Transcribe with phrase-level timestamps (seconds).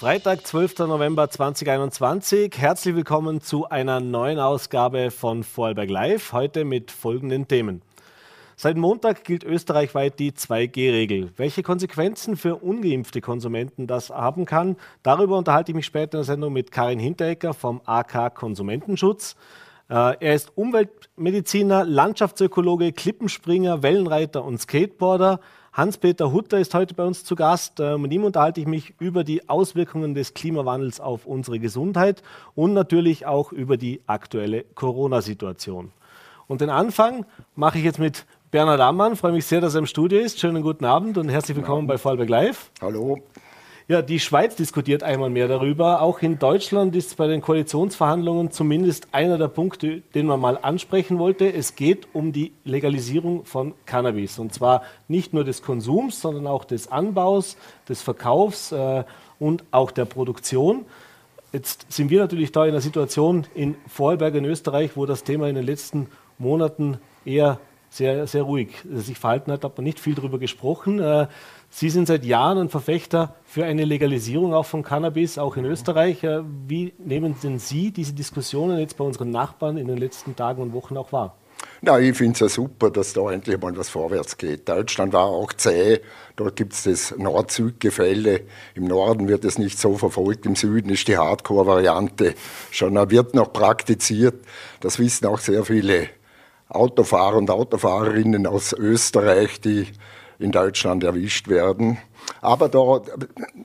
[0.00, 0.78] Freitag, 12.
[0.78, 2.56] November 2021.
[2.56, 6.32] Herzlich willkommen zu einer neuen Ausgabe von Vorarlberg Live.
[6.32, 7.82] Heute mit folgenden Themen.
[8.56, 11.32] Seit Montag gilt österreichweit die 2G-Regel.
[11.36, 16.24] Welche Konsequenzen für ungeimpfte Konsumenten das haben kann, darüber unterhalte ich mich später in der
[16.24, 19.36] Sendung mit Karin Hinterecker vom AK Konsumentenschutz.
[19.90, 25.40] Äh, er ist Umweltmediziner, Landschaftsökologe, Klippenspringer, Wellenreiter und Skateboarder.
[25.72, 27.78] Hans-Peter Hutter ist heute bei uns zu Gast.
[27.78, 32.22] Mit ihm unterhalte ich mich über die Auswirkungen des Klimawandels auf unsere Gesundheit
[32.56, 35.92] und natürlich auch über die aktuelle Corona-Situation.
[36.48, 37.24] Und den Anfang
[37.54, 39.12] mache ich jetzt mit Bernhard Ammann.
[39.12, 40.40] Ich freue mich sehr, dass er im Studio ist.
[40.40, 42.72] Schönen guten Abend und herzlich willkommen bei Vorarlberg Live.
[42.80, 43.20] Hallo.
[43.90, 46.00] Ja, die Schweiz diskutiert einmal mehr darüber.
[46.00, 51.18] Auch in Deutschland ist bei den Koalitionsverhandlungen zumindest einer der Punkte, den man mal ansprechen
[51.18, 51.52] wollte.
[51.52, 54.38] Es geht um die Legalisierung von Cannabis.
[54.38, 57.56] Und zwar nicht nur des Konsums, sondern auch des Anbaus,
[57.88, 59.02] des Verkaufs äh,
[59.40, 60.84] und auch der Produktion.
[61.52, 65.48] Jetzt sind wir natürlich da in einer Situation in Vorarlberg in Österreich, wo das Thema
[65.48, 66.06] in den letzten
[66.38, 67.58] Monaten eher
[67.90, 71.00] sehr, sehr ruhig sich verhalten hat, hat man nicht viel darüber gesprochen.
[71.00, 71.26] Äh,
[71.72, 76.24] Sie sind seit Jahren ein Verfechter für eine Legalisierung auch von Cannabis, auch in Österreich.
[76.24, 80.62] Äh, wie nehmen denn Sie diese Diskussionen jetzt bei unseren Nachbarn in den letzten Tagen
[80.62, 81.36] und Wochen auch wahr?
[81.82, 84.68] Na, ich finde es ja super, dass da endlich mal was vorwärts geht.
[84.68, 86.00] Deutschland war auch zäh.
[86.36, 88.42] Dort gibt es das Nord-Süd-Gefälle.
[88.74, 90.46] Im Norden wird es nicht so verfolgt.
[90.46, 92.34] Im Süden ist die Hardcore-Variante
[92.70, 94.44] schon, wird noch praktiziert.
[94.80, 96.08] Das wissen auch sehr viele
[96.68, 99.86] Autofahrer und Autofahrerinnen aus Österreich, die
[100.40, 101.98] in Deutschland erwischt werden.
[102.40, 103.02] Aber da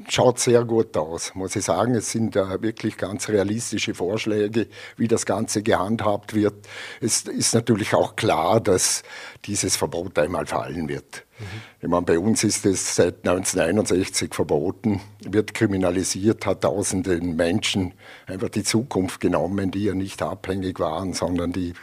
[0.10, 1.96] schaut sehr gut aus, muss ich sagen.
[1.96, 4.68] Es sind äh, wirklich ganz realistische Vorschläge,
[4.98, 6.68] wie das Ganze gehandhabt wird.
[7.00, 9.04] Es ist natürlich auch klar, dass
[9.46, 11.26] dieses Verbot einmal fallen wird.
[11.40, 11.46] Mhm.
[11.82, 17.94] Ich meine, bei uns ist es seit 1961 verboten, wird kriminalisiert, hat tausenden Menschen
[18.28, 21.74] einfach die Zukunft genommen, die ja nicht abhängig waren, sondern die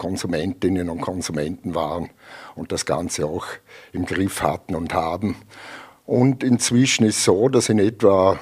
[0.00, 2.08] Konsumentinnen und Konsumenten waren
[2.54, 3.44] und das Ganze auch
[3.92, 5.36] im Griff hatten und haben.
[6.06, 8.38] Und inzwischen ist so, dass in etwa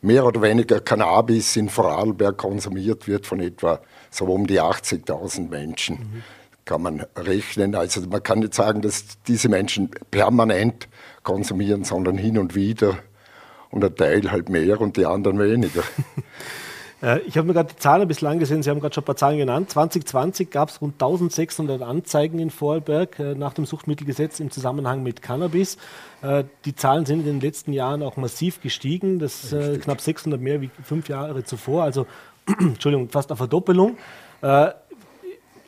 [0.00, 5.96] mehr oder weniger Cannabis in Vorarlberg konsumiert wird von etwa so um die 80.000 Menschen.
[5.96, 6.22] Mhm.
[6.64, 7.74] Kann man rechnen.
[7.74, 10.88] Also man kann nicht sagen, dass diese Menschen permanent
[11.24, 12.96] konsumieren, sondern hin und wieder
[13.70, 15.82] und ein Teil halt mehr und die anderen weniger.
[17.02, 19.16] Äh, ich habe mir gerade die Zahlen bislang gesehen, Sie haben gerade schon ein paar
[19.16, 19.70] Zahlen genannt.
[19.70, 25.22] 2020 gab es rund 1600 Anzeigen in Vorarlberg äh, nach dem Suchtmittelgesetz im Zusammenhang mit
[25.22, 25.78] Cannabis.
[26.22, 29.18] Äh, die Zahlen sind in den letzten Jahren auch massiv gestiegen.
[29.18, 32.06] Das ist knapp 600 mehr wie fünf Jahre zuvor, also
[32.58, 33.96] Entschuldigung, fast eine Verdoppelung.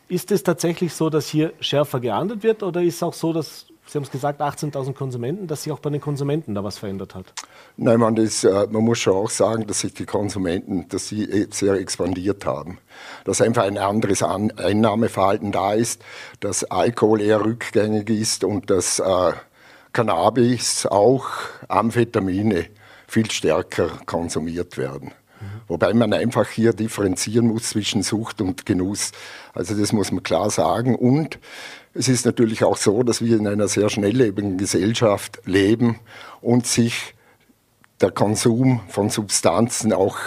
[0.08, 3.66] Ist es tatsächlich so, dass hier schärfer geahndet wird oder ist es auch so, dass
[3.92, 7.14] Sie haben es gesagt, 18.000 Konsumenten, dass sich auch bei den Konsumenten da was verändert
[7.14, 7.34] hat.
[7.76, 11.24] Nein, man, das, äh, man muss schon auch sagen, dass sich die Konsumenten, dass sie
[11.24, 12.78] eh sehr expandiert haben.
[13.26, 16.00] Dass einfach ein anderes Einnahmeverhalten da ist,
[16.40, 19.32] dass Alkohol eher rückgängig ist und dass äh,
[19.92, 21.26] Cannabis, auch
[21.68, 22.68] Amphetamine
[23.06, 25.08] viel stärker konsumiert werden.
[25.08, 25.46] Mhm.
[25.68, 29.12] Wobei man einfach hier differenzieren muss zwischen Sucht und Genuss.
[29.52, 30.94] Also das muss man klar sagen.
[30.94, 31.38] Und
[31.94, 35.98] es ist natürlich auch so, dass wir in einer sehr schnelllebigen Gesellschaft leben
[36.40, 37.14] und sich
[38.00, 40.18] der Konsum von Substanzen auch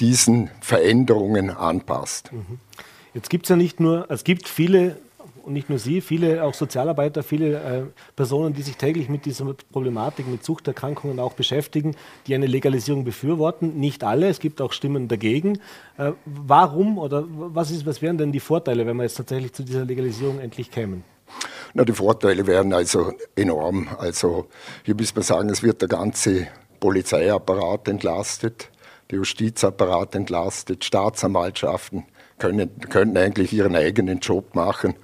[0.00, 2.32] diesen Veränderungen anpasst.
[2.32, 2.58] Mhm.
[3.14, 4.96] Jetzt gibt es ja nicht nur, es gibt viele
[5.44, 7.82] und nicht nur Sie, viele auch Sozialarbeiter, viele äh,
[8.16, 11.94] Personen, die sich täglich mit dieser Problematik, mit Suchterkrankungen auch beschäftigen,
[12.26, 13.78] die eine Legalisierung befürworten.
[13.78, 15.58] Nicht alle, es gibt auch Stimmen dagegen.
[15.98, 19.62] Äh, warum oder was, ist, was wären denn die Vorteile, wenn wir jetzt tatsächlich zu
[19.62, 21.04] dieser Legalisierung endlich kämen?
[21.74, 23.88] Na, die Vorteile wären also enorm.
[23.98, 24.46] Also
[24.82, 26.46] hier muss man sagen, es wird der ganze
[26.80, 28.70] Polizeiapparat entlastet,
[29.10, 32.04] der Justizapparat entlastet, Staatsanwaltschaften
[32.38, 34.94] können, können eigentlich ihren eigenen Job machen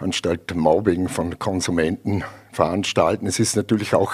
[0.00, 3.26] anstatt Mobbing von Konsumenten veranstalten.
[3.26, 4.12] Es ist natürlich auch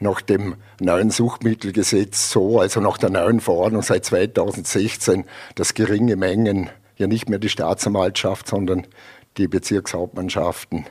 [0.00, 6.70] nach dem neuen Suchtmittelgesetz so, also nach der neuen Verordnung seit 2016, dass geringe Mengen
[6.96, 8.86] ja nicht mehr die Staatsanwaltschaft, sondern
[9.36, 10.86] die Bezirkshauptmannschaften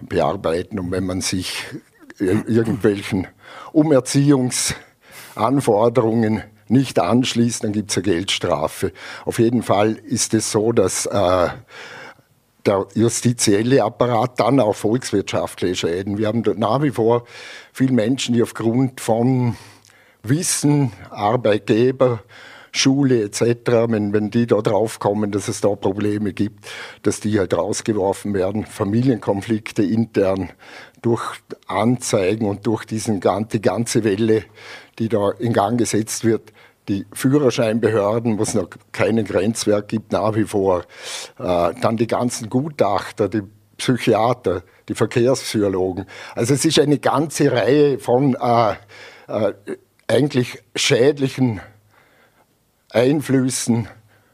[0.00, 0.78] bearbeiten.
[0.78, 1.64] Und wenn man sich
[2.18, 3.28] irgendwelchen
[3.72, 8.92] Umerziehungsanforderungen nicht anschließt, dann gibt es eine Geldstrafe.
[9.24, 11.48] Auf jeden Fall ist es so, dass äh,
[12.66, 16.18] der justizielle Apparat dann auch volkswirtschaftliche Schäden.
[16.18, 17.24] Wir haben nach wie vor
[17.72, 19.56] viele Menschen, die aufgrund von
[20.22, 22.22] Wissen, Arbeitgeber,
[22.72, 26.66] Schule etc., wenn, wenn die da drauf kommen, dass es da Probleme gibt,
[27.02, 28.64] dass die halt rausgeworfen werden.
[28.64, 30.50] Familienkonflikte intern
[31.02, 31.22] durch
[31.66, 34.44] Anzeigen und durch diesen, die ganze Welle,
[34.98, 36.52] die da in Gang gesetzt wird.
[36.90, 40.80] Die Führerscheinbehörden, wo es noch keinen Grenzwerk gibt, nach wie vor.
[41.38, 43.42] Äh, dann die ganzen Gutachter, die
[43.76, 46.06] Psychiater, die Verkehrspsychologen.
[46.34, 48.72] Also es ist eine ganze Reihe von äh,
[49.28, 49.52] äh,
[50.08, 51.60] eigentlich schädlichen
[52.90, 53.86] Einflüssen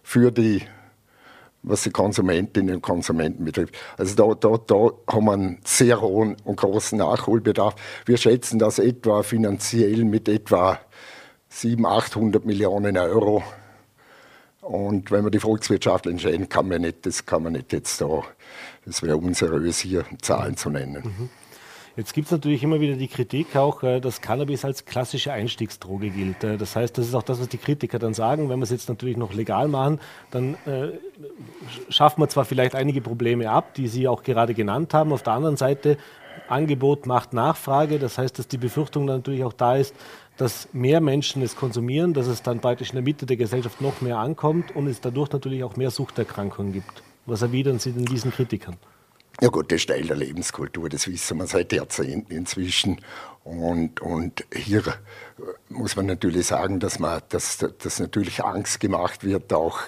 [0.02, 0.62] für die
[1.66, 3.74] was die Konsumentinnen und Konsumenten betrifft.
[3.98, 7.74] Also da, da, da haben wir einen sehr hohen und großen Nachholbedarf.
[8.06, 10.78] Wir schätzen das etwa finanziell mit etwa
[11.60, 13.42] 700, 800 Millionen Euro.
[14.60, 18.22] Und wenn man die Volkswirtschaft entscheiden, kann man nicht, das kann man nicht jetzt da,
[18.84, 21.02] das wäre unseriös hier Zahlen zu nennen.
[21.04, 21.28] Mhm.
[21.96, 26.10] Jetzt gibt es natürlich immer wieder die Kritik auch, äh, dass Cannabis als klassische Einstiegsdroge
[26.10, 26.44] gilt.
[26.44, 28.50] Äh, das heißt, das ist auch das, was die Kritiker dann sagen.
[28.50, 29.98] Wenn wir es jetzt natürlich noch legal machen,
[30.30, 30.90] dann äh,
[31.88, 35.10] schaffen wir zwar vielleicht einige Probleme ab, die Sie auch gerade genannt haben.
[35.10, 35.96] Auf der anderen Seite,
[36.48, 37.98] Angebot macht Nachfrage.
[37.98, 39.94] Das heißt, dass die Befürchtung dann natürlich auch da ist,
[40.36, 44.00] dass mehr Menschen es konsumieren, dass es dann praktisch in der Mitte der Gesellschaft noch
[44.00, 47.02] mehr ankommt und es dadurch natürlich auch mehr Suchterkrankungen gibt.
[47.26, 48.76] Was erwidern Sie denn diesen Kritikern?
[49.40, 53.02] Ja gut, das ist Teil der Lebenskultur, das wissen wir seit Jahrzehnten inzwischen.
[53.44, 54.82] Und, und hier
[55.68, 59.80] muss man natürlich sagen, dass, man, dass, dass natürlich Angst gemacht wird, auch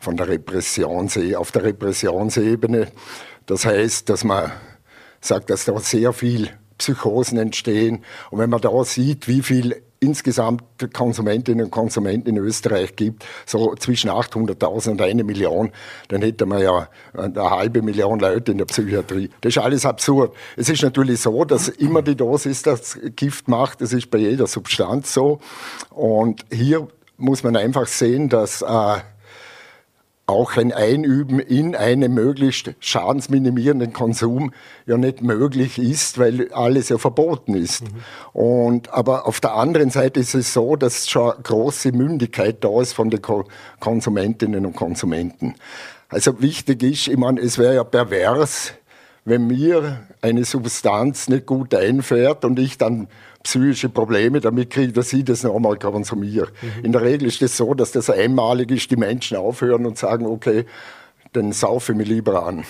[0.00, 2.88] von der Repressions auf der Repressionsebene.
[3.46, 4.50] Das heißt, dass man
[5.20, 8.04] sagt, dass da sehr viel Psychosen entstehen.
[8.30, 10.62] Und wenn man da sieht, wie viel insgesamt
[10.92, 15.70] Konsumentinnen und Konsumenten in Österreich gibt, so zwischen 800.000 und eine Million,
[16.08, 19.30] dann hätte man ja eine halbe Million Leute in der Psychiatrie.
[19.40, 20.34] Das ist alles absurd.
[20.56, 23.80] Es ist natürlich so, dass immer die Dosis das Gift macht.
[23.80, 25.40] Das ist bei jeder Substanz so.
[25.90, 26.86] Und hier
[27.16, 28.98] muss man einfach sehen, dass äh,
[30.28, 34.52] auch ein Einüben in einen möglichst schadensminimierenden Konsum
[34.84, 37.82] ja nicht möglich ist, weil alles ja verboten ist.
[37.82, 37.88] Mhm.
[38.38, 42.92] Und, aber auf der anderen Seite ist es so, dass schon große Mündigkeit da ist
[42.92, 43.22] von den
[43.80, 45.54] Konsumentinnen und Konsumenten.
[46.10, 48.74] Also wichtig ist, ich meine, es wäre ja pervers,
[49.24, 53.08] wenn mir eine Substanz nicht gut einfährt und ich dann
[53.48, 56.48] psychische Probleme damit kriege, dass ich das nochmal konsumiere.
[56.60, 56.84] Mhm.
[56.84, 59.96] In der Regel ist es das so, dass das einmalig ist, die Menschen aufhören und
[59.96, 60.66] sagen, okay,
[61.32, 62.64] dann saufe ich mich lieber an.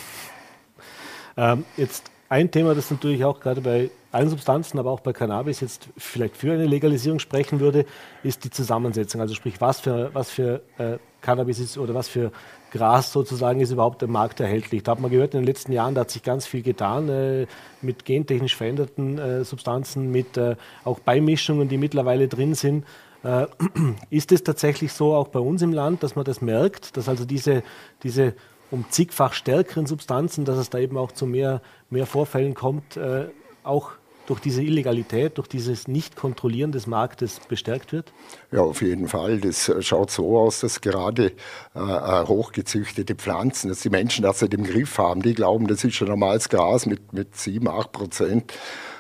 [1.36, 5.60] Ähm, jetzt ein Thema, das natürlich auch gerade bei allen Substanzen, aber auch bei Cannabis
[5.60, 7.84] jetzt vielleicht für eine Legalisierung sprechen würde,
[8.22, 9.20] ist die Zusammensetzung.
[9.20, 12.30] Also sprich, was für, was für äh, Cannabis ist oder was für
[12.70, 14.82] Gras sozusagen ist überhaupt im Markt erhältlich.
[14.82, 17.46] Da hat man gehört, in den letzten Jahren, da hat sich ganz viel getan äh,
[17.82, 22.84] mit gentechnisch veränderten äh, Substanzen, mit äh, auch Beimischungen, die mittlerweile drin sind.
[23.22, 23.46] Äh,
[24.10, 27.24] ist es tatsächlich so auch bei uns im Land, dass man das merkt, dass also
[27.24, 27.62] diese,
[28.02, 28.34] diese
[28.70, 33.26] um zigfach stärkeren Substanzen, dass es da eben auch zu mehr, mehr Vorfällen kommt, äh,
[33.62, 33.92] auch
[34.28, 38.12] durch diese Illegalität, durch dieses Nicht-Kontrollieren des Marktes bestärkt wird?
[38.52, 39.38] Ja, auf jeden Fall.
[39.40, 41.32] Das äh, schaut so aus, dass gerade
[41.74, 45.22] äh, äh, hochgezüchtete Pflanzen, dass die Menschen das halt im Griff haben.
[45.22, 48.54] Die glauben, das ist schon normales Gras mit, mit 7, 8 Prozent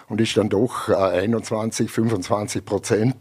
[0.08, 3.16] und ist dann doch äh, 21, 25 Prozent.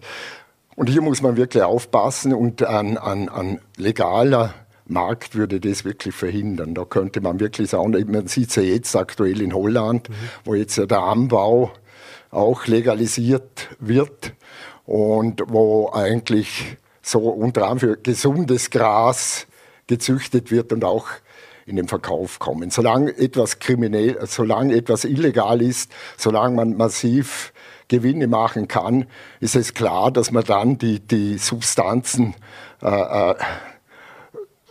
[0.77, 4.53] Und hier muss man wirklich aufpassen und an, an, an legaler
[4.85, 6.73] Markt würde das wirklich verhindern.
[6.73, 10.13] Da könnte man wirklich sagen, man sieht es ja jetzt aktuell in Holland, mhm.
[10.45, 11.73] wo jetzt ja der Anbau
[12.31, 14.33] auch legalisiert wird
[14.85, 19.47] und wo eigentlich so unter anderem für gesundes Gras
[19.87, 21.07] gezüchtet wird und auch
[21.65, 22.69] in den Verkauf kommen.
[22.69, 27.53] Solange etwas kriminell, solange etwas illegal ist, solange man massiv
[27.89, 29.05] Gewinne machen kann,
[29.39, 32.35] ist es klar, dass man dann die, die Substanzen
[32.81, 33.35] äh, äh,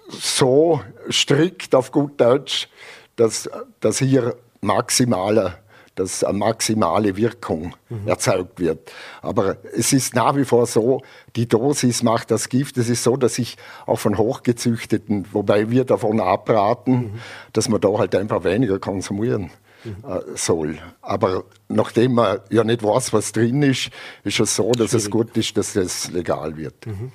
[0.09, 2.69] so strikt auf gut Deutsch,
[3.17, 3.49] dass,
[3.81, 5.59] dass hier maximaler
[5.97, 8.07] dass eine maximale Wirkung mhm.
[8.07, 8.93] erzeugt wird.
[9.23, 11.03] Aber es ist nach wie vor so,
[11.35, 12.77] die Dosis macht das Gift.
[12.77, 17.11] Es ist so, dass ich auch von hochgezüchteten, wobei wir davon abraten, mhm.
[17.53, 19.51] dass man da halt einfach weniger konsumieren
[19.87, 20.79] äh, soll.
[21.01, 23.91] Aber nachdem man ja nicht weiß, was drin ist,
[24.25, 25.05] ist es so, dass Schwierig.
[25.05, 26.87] es gut ist, dass das legal wird.
[26.87, 27.13] Mhm.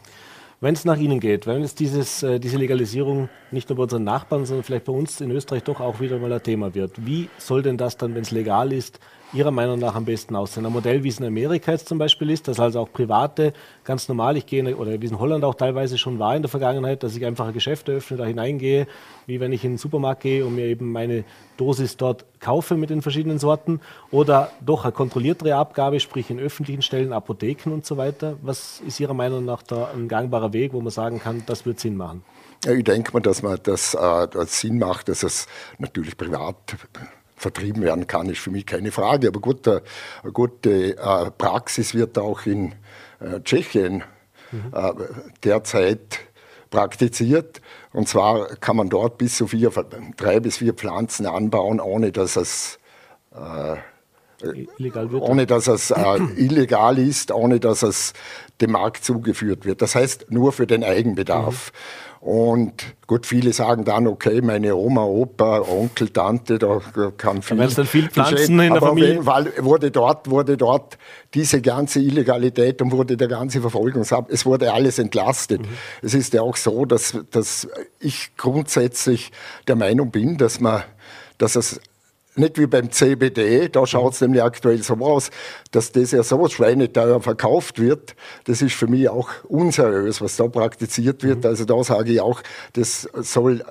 [0.63, 4.03] Wenn es nach Ihnen geht, wenn es dieses, äh, diese Legalisierung nicht nur bei unseren
[4.03, 7.29] Nachbarn, sondern vielleicht bei uns in Österreich doch auch wieder mal ein Thema wird, wie
[7.39, 8.99] soll denn das dann, wenn es legal ist,
[9.33, 10.65] Ihrer Meinung nach am besten aussehen?
[10.65, 13.53] Ein Modell, wie es in Amerika jetzt zum Beispiel ist, dass also auch Private
[13.85, 16.49] ganz normal, ich gehe, oder wie es in Holland auch teilweise schon war in der
[16.49, 18.87] Vergangenheit, dass ich einfach ein Geschäft öffne, da hineingehe,
[19.27, 21.23] wie wenn ich in den Supermarkt gehe und mir eben meine
[21.55, 23.79] Dosis dort kaufe mit den verschiedenen Sorten,
[24.11, 28.35] oder doch eine kontrolliertere Abgabe, sprich in öffentlichen Stellen, Apotheken und so weiter.
[28.41, 31.79] Was ist Ihrer Meinung nach da ein gangbarer Weg, wo man sagen kann, das wird
[31.79, 32.23] Sinn machen?
[32.67, 35.47] Ich denke mal, dass man das, äh, das Sinn macht, dass es
[35.79, 36.55] natürlich privat
[37.41, 39.27] vertrieben werden kann, ist für mich keine Frage.
[39.27, 39.81] Aber gut, eine
[40.31, 42.73] gute äh, Praxis wird auch in
[43.19, 44.03] äh, Tschechien
[44.51, 44.71] mhm.
[44.73, 44.91] äh,
[45.43, 46.19] derzeit
[46.69, 47.61] praktiziert.
[47.91, 49.71] Und zwar kann man dort bis zu vier,
[50.17, 52.79] drei bis vier Pflanzen anbauen, ohne dass es
[53.35, 53.75] äh,
[54.77, 55.23] illegal wird.
[55.23, 58.13] Ohne dass es äh, illegal ist, ohne dass es
[58.61, 59.81] dem Markt zugeführt wird.
[59.81, 61.71] Das heißt nur für den Eigenbedarf.
[61.71, 62.10] Mhm.
[62.21, 66.79] Und gut, viele sagen dann, okay, meine Oma, Opa, Onkel, Tante, da
[67.17, 67.57] kann viel.
[67.57, 69.09] Da dann viel Pflanzen in der aber Familie.
[69.09, 70.99] Auf jeden Fall wurde dort, wurde dort
[71.33, 75.61] diese ganze Illegalität und wurde der ganze Verfolgungsab, es wurde alles entlastet.
[75.61, 75.69] Mhm.
[76.03, 77.67] Es ist ja auch so, dass, dass
[77.99, 79.31] ich grundsätzlich
[79.67, 80.83] der Meinung bin, dass man,
[81.39, 81.81] dass es
[82.35, 85.31] nicht wie beim CBD, da schaut es nämlich aktuell so aus,
[85.71, 88.15] dass das ja so schweineteuer verkauft wird.
[88.45, 91.39] Das ist für mich auch unseriös, was da praktiziert wird.
[91.39, 91.49] Mhm.
[91.49, 92.41] Also da sage ich auch,
[92.73, 93.63] das soll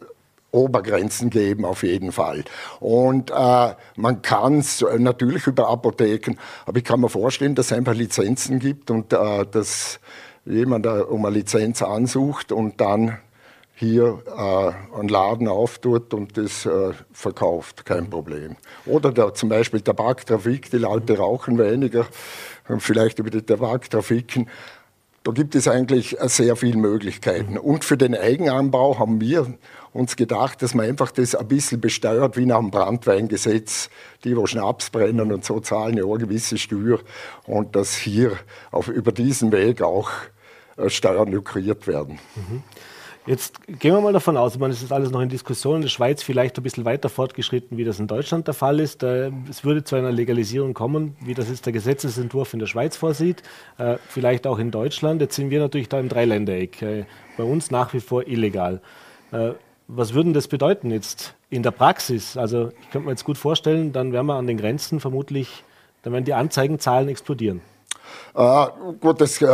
[0.53, 2.45] Obergrenzen geben auf jeden Fall.
[2.81, 6.37] Und äh, man kann es natürlich über Apotheken,
[6.67, 10.01] aber ich kann mir vorstellen, dass es einfach Lizenzen gibt und äh, dass
[10.45, 13.19] jemand äh, um eine Lizenz ansucht und dann
[13.81, 18.57] hier äh, einen Laden auftut und das äh, verkauft, kein Problem.
[18.85, 22.07] Oder der, zum Beispiel Tabaktrafik, die Leute rauchen weniger,
[22.79, 24.51] vielleicht über die Tabaktrafiken.
[25.23, 27.57] Da gibt es eigentlich sehr viele Möglichkeiten.
[27.57, 29.55] Und für den Eigenanbau haben wir
[29.95, 33.89] uns gedacht, dass man einfach das ein bisschen besteuert, wie nach dem Brandweingesetz.
[34.25, 37.01] Die, wo Schnaps brennen und so zahlen ja eine gewisse Steuer.
[37.47, 38.33] Und dass hier
[38.71, 40.11] auf, über diesen Weg auch
[40.77, 42.19] äh, Steuern lukriert werden.
[42.37, 42.63] Mhm.
[43.27, 45.83] Jetzt gehen wir mal davon aus, ich meine, es ist alles noch in Diskussion, in
[45.83, 49.03] der Schweiz vielleicht ein bisschen weiter fortgeschritten, wie das in Deutschland der Fall ist.
[49.03, 52.97] Äh, es würde zu einer Legalisierung kommen, wie das jetzt der Gesetzesentwurf in der Schweiz
[52.97, 53.43] vorsieht,
[53.77, 55.21] äh, vielleicht auch in Deutschland.
[55.21, 56.81] Jetzt sind wir natürlich da im Dreiländereck.
[56.81, 57.05] Äh,
[57.37, 58.81] bei uns nach wie vor illegal.
[59.87, 62.37] Was würde das bedeuten jetzt in der Praxis?
[62.37, 65.65] Also ich könnte mir jetzt gut vorstellen, dann werden wir an den Grenzen vermutlich,
[66.03, 67.61] dann werden die Anzeigenzahlen explodieren.
[68.35, 68.67] Äh,
[69.01, 69.47] gut, das äh,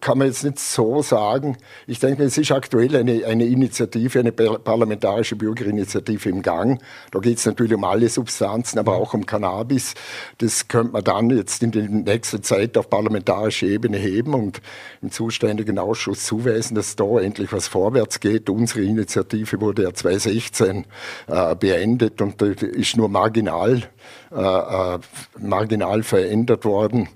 [0.00, 1.56] kann man jetzt nicht so sagen.
[1.86, 6.80] Ich denke, es ist aktuell eine, eine Initiative, eine parlamentarische Bürgerinitiative im Gang.
[7.10, 9.94] Da geht es natürlich um alle Substanzen, aber auch um Cannabis.
[10.38, 14.60] Das könnte man dann jetzt in der nächsten Zeit auf parlamentarischer Ebene heben und
[15.02, 18.48] im zuständigen Ausschuss zuweisen, dass da endlich was vorwärts geht.
[18.48, 20.86] Unsere Initiative wurde ja 2016
[21.26, 23.82] äh, beendet und ist nur marginal
[24.32, 24.98] äh, äh,
[25.38, 27.08] marginal verändert worden.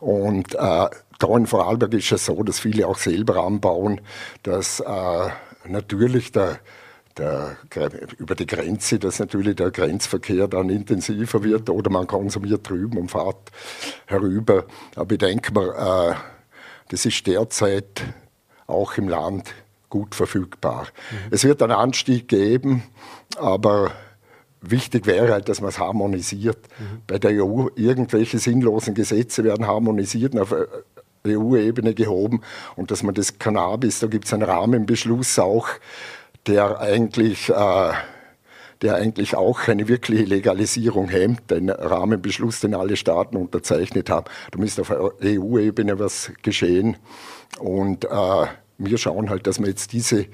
[0.00, 4.00] Und äh, da in Vorarlberg ist es so, dass viele auch selber anbauen,
[4.42, 5.28] dass äh,
[5.66, 6.58] natürlich der,
[7.16, 7.56] der,
[8.18, 13.10] über die Grenze, dass natürlich der Grenzverkehr dann intensiver wird oder man konsumiert drüben und
[13.10, 13.52] fährt
[14.06, 14.64] herüber.
[14.96, 16.14] Aber ich denke mal, äh,
[16.88, 18.02] das ist derzeit
[18.66, 19.54] auch im Land
[19.88, 20.88] gut verfügbar.
[21.10, 21.16] Mhm.
[21.30, 22.82] Es wird einen Anstieg geben,
[23.36, 23.92] aber
[24.62, 26.58] wichtig wäre halt, dass man es harmonisiert.
[26.78, 27.02] Mhm.
[27.06, 30.66] Bei der EU irgendwelche sinnlosen Gesetze werden harmonisiert und auf äh,
[31.26, 32.40] EU-Ebene gehoben
[32.76, 35.68] und dass man das Cannabis, da gibt es einen Rahmenbeschluss auch,
[36.46, 37.92] der eigentlich, äh,
[38.82, 44.26] der eigentlich auch eine wirkliche Legalisierung hemmt, den Rahmenbeschluss, den alle Staaten unterzeichnet haben.
[44.50, 44.92] Da müsste auf
[45.22, 46.96] EU-Ebene was geschehen
[47.60, 48.46] und äh,
[48.78, 50.26] wir schauen halt, dass wir jetzt diese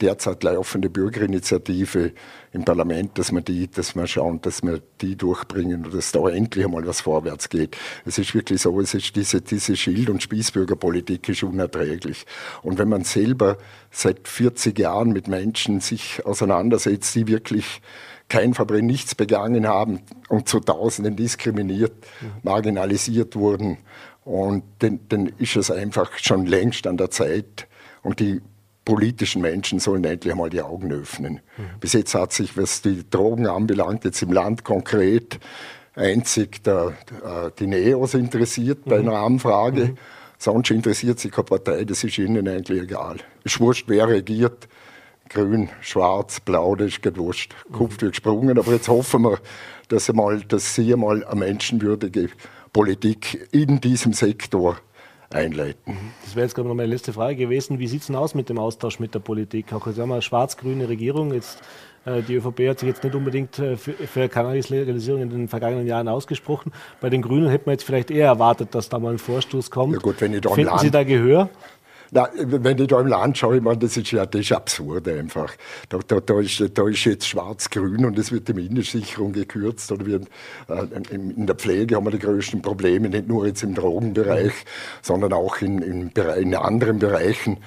[0.00, 2.12] derzeit laufende Bürgerinitiative
[2.52, 6.28] im Parlament, dass wir die, dass wir schauen, dass wir die durchbringen und dass da
[6.28, 7.76] endlich einmal was vorwärts geht.
[8.04, 12.26] Es ist wirklich so, es ist diese, diese Schild- und Spießbürgerpolitik ist unerträglich.
[12.62, 13.58] Und wenn man selber
[13.90, 17.80] seit 40 Jahren mit Menschen sich auseinandersetzt, die wirklich
[18.28, 22.30] kein Verbrechen, nichts begangen haben und zu Tausenden diskriminiert, mhm.
[22.42, 23.78] marginalisiert wurden.
[24.24, 27.66] Und dann, dann ist es einfach schon längst an der Zeit.
[28.02, 28.40] Und die
[28.84, 31.40] politischen Menschen sollen endlich mal die Augen öffnen.
[31.56, 31.80] Mhm.
[31.80, 35.38] Bis jetzt hat sich, was die Drogen anbelangt, jetzt im Land konkret
[35.94, 36.94] einzig der,
[37.24, 39.08] äh, die Neos interessiert bei mhm.
[39.08, 39.84] einer Anfrage.
[39.86, 39.98] Mhm.
[40.38, 43.16] Sonst interessiert sich keine Partei, das ist ihnen eigentlich egal.
[43.44, 44.68] Es ist wurscht, wer regiert.
[45.28, 47.54] Grün, schwarz, blau, das ist wurscht.
[47.70, 49.38] Kupft wird gesprungen, aber jetzt hoffen wir,
[49.88, 52.30] dass, sie mal, dass sie mal eine menschenwürdige
[52.72, 54.78] Politik in diesem Sektor
[55.34, 55.96] einleiten.
[56.24, 57.78] Das wäre jetzt gerade noch meine letzte Frage gewesen.
[57.78, 59.72] Wie sieht es denn aus mit dem Austausch mit der Politik?
[59.72, 61.32] Auch sagen wir schwarz-grüne Regierung.
[61.32, 61.60] Jetzt,
[62.04, 65.86] äh, die ÖVP hat sich jetzt nicht unbedingt äh, für, für Cannabis-Legalisierung in den vergangenen
[65.86, 66.72] Jahren ausgesprochen.
[67.00, 69.94] Bei den Grünen hätte man jetzt vielleicht eher erwartet, dass da mal ein Vorstoß kommt.
[69.94, 71.48] Ja gut, wenn ich da Finden Sie da Gehör?
[72.12, 75.06] Na, wenn ich da im Land schaue, ich meine, das ist ja das ist absurd
[75.06, 75.54] einfach.
[75.88, 79.92] Da, da, da, ist, da ist jetzt schwarz-grün und es wird die Mindestsicherung gekürzt.
[79.92, 80.20] Oder wir,
[80.68, 84.52] äh, in der Pflege haben wir die größten Probleme, nicht nur jetzt im Drogenbereich,
[85.02, 87.58] sondern auch in, in, in anderen Bereichen.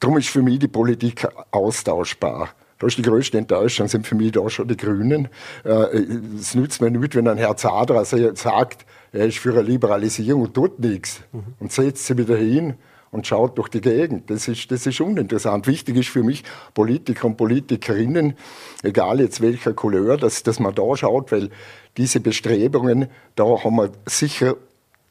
[0.00, 2.50] Darum ist für mich die Politik austauschbar.
[2.78, 5.28] Da ist die größte Enttäuschung, sind für mich da schon die Grünen.
[5.64, 5.98] Äh,
[6.38, 10.54] es nützt mir nicht, wenn ein Herr Zadra sagt, er ist für eine Liberalisierung und
[10.54, 11.20] tut nichts.
[11.32, 11.42] Mhm.
[11.58, 12.74] Und setzt sie wieder hin
[13.10, 14.30] und schaut durch die Gegend.
[14.30, 15.66] Das ist, das ist uninteressant.
[15.66, 18.34] Wichtig ist für mich Politiker und Politikerinnen,
[18.82, 21.50] egal jetzt welcher Couleur, dass, dass man da schaut, weil
[21.96, 24.56] diese Bestrebungen, da haben wir sicher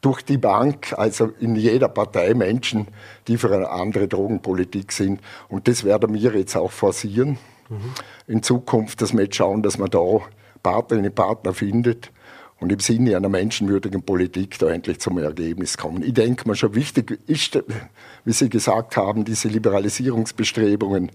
[0.01, 2.87] durch die Bank, also in jeder Partei Menschen,
[3.27, 5.19] die für eine andere Drogenpolitik sind.
[5.49, 7.39] Und das werden wir jetzt auch forcieren.
[7.69, 7.93] Mhm.
[8.27, 10.19] In Zukunft, dass wir jetzt schauen, dass man da
[10.61, 12.11] Partnerinnen und Partner findet
[12.59, 16.03] und im Sinne einer menschenwürdigen Politik da endlich zum Ergebnis kommen.
[16.03, 17.61] Ich denke mal schon wichtig ist,
[18.25, 21.11] wie Sie gesagt haben, diese Liberalisierungsbestrebungen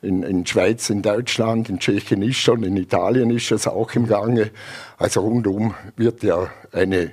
[0.00, 4.06] in, in Schweiz, in Deutschland, in Tschechien ist schon, in Italien ist es auch im
[4.06, 4.50] Gange.
[4.96, 7.12] Also rundum wird ja eine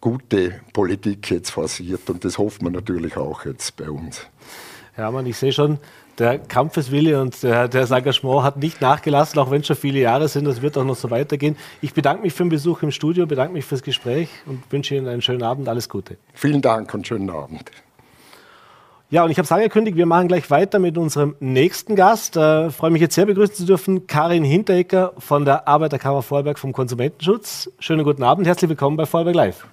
[0.00, 4.22] gute Politik jetzt forciert und das hofft man natürlich auch jetzt bei uns.
[4.96, 5.78] Man, ich sehe schon,
[6.18, 10.28] der Kampfeswille und der, das Engagement hat nicht nachgelassen, auch wenn es schon viele Jahre
[10.28, 10.44] sind.
[10.44, 11.56] Das wird auch noch so weitergehen.
[11.82, 15.08] Ich bedanke mich für den Besuch im Studio, bedanke mich fürs Gespräch und wünsche Ihnen
[15.08, 15.68] einen schönen Abend.
[15.68, 16.16] Alles Gute.
[16.34, 17.70] Vielen Dank und schönen Abend.
[19.08, 22.36] Ja, und ich habe es angekündigt, wir machen gleich weiter mit unserem nächsten Gast.
[22.36, 26.72] Äh, freue mich jetzt sehr begrüßen zu dürfen, Karin Hinterecker von der Arbeiterkammer Vorarlberg vom
[26.72, 27.70] Konsumentenschutz.
[27.78, 29.66] Schönen guten Abend, herzlich willkommen bei Vorarlberg Live.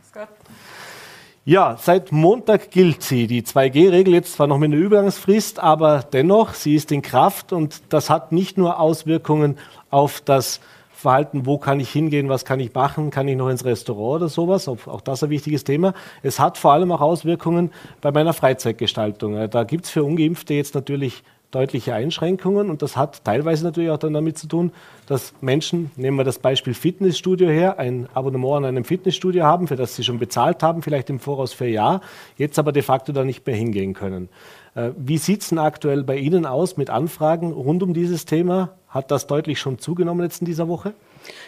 [1.45, 6.53] Ja, seit Montag gilt sie, die 2G-Regel, jetzt zwar noch mit einer Übergangsfrist, aber dennoch,
[6.53, 9.57] sie ist in Kraft und das hat nicht nur Auswirkungen
[9.89, 10.62] auf das
[10.93, 14.29] Verhalten, wo kann ich hingehen, was kann ich machen, kann ich noch ins Restaurant oder
[14.29, 15.93] sowas, auch das ein wichtiges Thema.
[16.21, 19.50] Es hat vor allem auch Auswirkungen bei meiner Freizeitgestaltung.
[19.50, 21.23] Da gibt es für Ungeimpfte jetzt natürlich
[21.53, 24.72] deutliche Einschränkungen und das hat teilweise natürlich auch dann damit zu tun,
[25.07, 29.75] dass Menschen, nehmen wir das Beispiel Fitnessstudio her, ein Abonnement an einem Fitnessstudio haben, für
[29.75, 32.01] das sie schon bezahlt haben, vielleicht im Voraus für ein Jahr,
[32.38, 34.29] jetzt aber de facto da nicht mehr hingehen können.
[34.75, 38.69] Äh, wie sieht es denn aktuell bei Ihnen aus mit Anfragen rund um dieses Thema?
[38.88, 40.93] Hat das deutlich schon zugenommen jetzt in dieser Woche?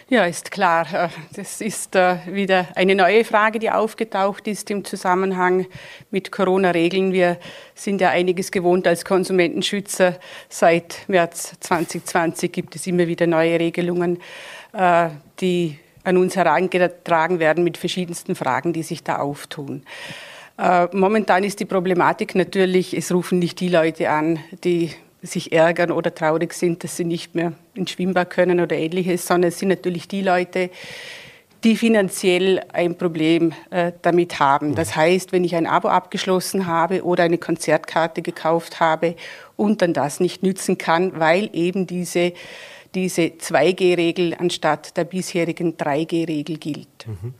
[0.08, 0.86] Ja, ist klar.
[0.92, 5.66] Äh, das ist äh, wieder eine neue Frage, die aufgetaucht ist im Zusammenhang
[6.12, 7.12] mit Corona-Regeln.
[7.12, 7.38] Wir
[7.74, 10.18] sind ja einiges gewohnt als Konsumentenschützer.
[10.48, 14.18] Seit März 2020 gibt es immer wieder neue Regelungen,
[15.40, 19.82] die an uns herangetragen werden mit verschiedensten Fragen, die sich da auftun.
[20.58, 25.90] Äh, momentan ist die Problematik natürlich, es rufen nicht die Leute an, die sich ärgern
[25.90, 29.68] oder traurig sind, dass sie nicht mehr ins Schwimmbad können oder ähnliches, sondern es sind
[29.68, 30.70] natürlich die Leute,
[31.64, 34.74] die finanziell ein Problem äh, damit haben.
[34.74, 39.16] Das heißt, wenn ich ein Abo abgeschlossen habe oder eine Konzertkarte gekauft habe
[39.56, 42.34] und dann das nicht nützen kann, weil eben diese,
[42.94, 47.06] diese 2G-Regel anstatt der bisherigen 3G-Regel gilt.
[47.06, 47.34] Mhm.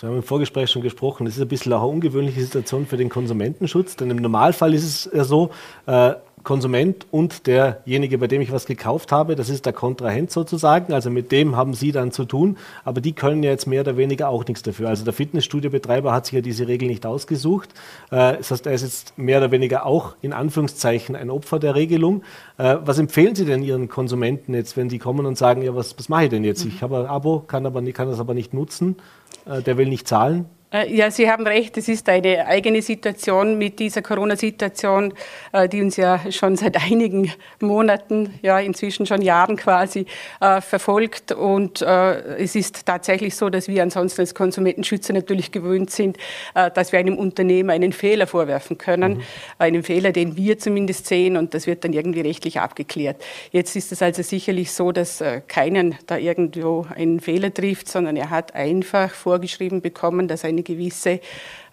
[0.00, 2.96] Wir haben im Vorgespräch schon gesprochen, das ist ein bisschen auch eine ungewöhnliche Situation für
[2.96, 5.50] den Konsumentenschutz, denn im Normalfall ist es ja so,
[5.86, 6.14] äh,
[6.48, 11.10] Konsument und derjenige, bei dem ich was gekauft habe, das ist der Kontrahent sozusagen, also
[11.10, 12.56] mit dem haben Sie dann zu tun,
[12.86, 14.88] aber die können ja jetzt mehr oder weniger auch nichts dafür.
[14.88, 17.68] Also der Fitnessstudiobetreiber hat sich ja diese Regel nicht ausgesucht,
[18.10, 21.74] äh, das heißt, er ist jetzt mehr oder weniger auch in Anführungszeichen ein Opfer der
[21.74, 22.22] Regelung.
[22.56, 25.98] Äh, was empfehlen Sie denn Ihren Konsumenten jetzt, wenn die kommen und sagen, ja, was,
[25.98, 26.64] was mache ich denn jetzt?
[26.64, 28.96] Ich habe ein Abo, kann, aber, kann das aber nicht nutzen.
[29.44, 30.46] Äh, der will nicht zahlen.
[30.70, 31.76] Äh, ja, Sie haben recht.
[31.78, 35.14] Es ist eine eigene Situation mit dieser Corona-Situation,
[35.52, 40.04] äh, die uns ja schon seit einigen Monaten, ja inzwischen schon Jahren quasi
[40.40, 41.32] äh, verfolgt.
[41.32, 46.16] Und es ist tatsächlich so, dass wir ansonsten als Konsumentenschützer natürlich gewöhnt sind,
[46.54, 49.22] dass wir einem Unternehmer einen Fehler vorwerfen können, mhm.
[49.58, 53.22] einen Fehler, den wir zumindest sehen, und das wird dann irgendwie rechtlich abgeklärt.
[53.52, 58.30] Jetzt ist es also sicherlich so, dass keinen da irgendwo einen Fehler trifft, sondern er
[58.30, 61.20] hat einfach vorgeschrieben bekommen, dass ein eine gewisse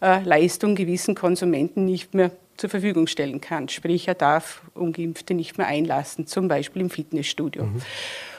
[0.01, 3.67] äh, Leistung gewissen Konsumenten nicht mehr zur Verfügung stellen kann.
[3.69, 7.65] Sprich, er darf Ungeimpfte nicht mehr einlassen, zum Beispiel im Fitnessstudio.
[7.65, 7.81] Mhm.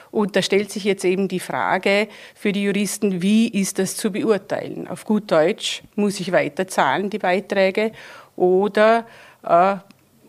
[0.09, 4.11] Und da stellt sich jetzt eben die Frage für die Juristen, wie ist das zu
[4.11, 4.87] beurteilen?
[4.87, 7.91] Auf gut Deutsch, muss ich weiter zahlen, die Beiträge,
[8.35, 9.05] oder
[9.43, 9.75] äh,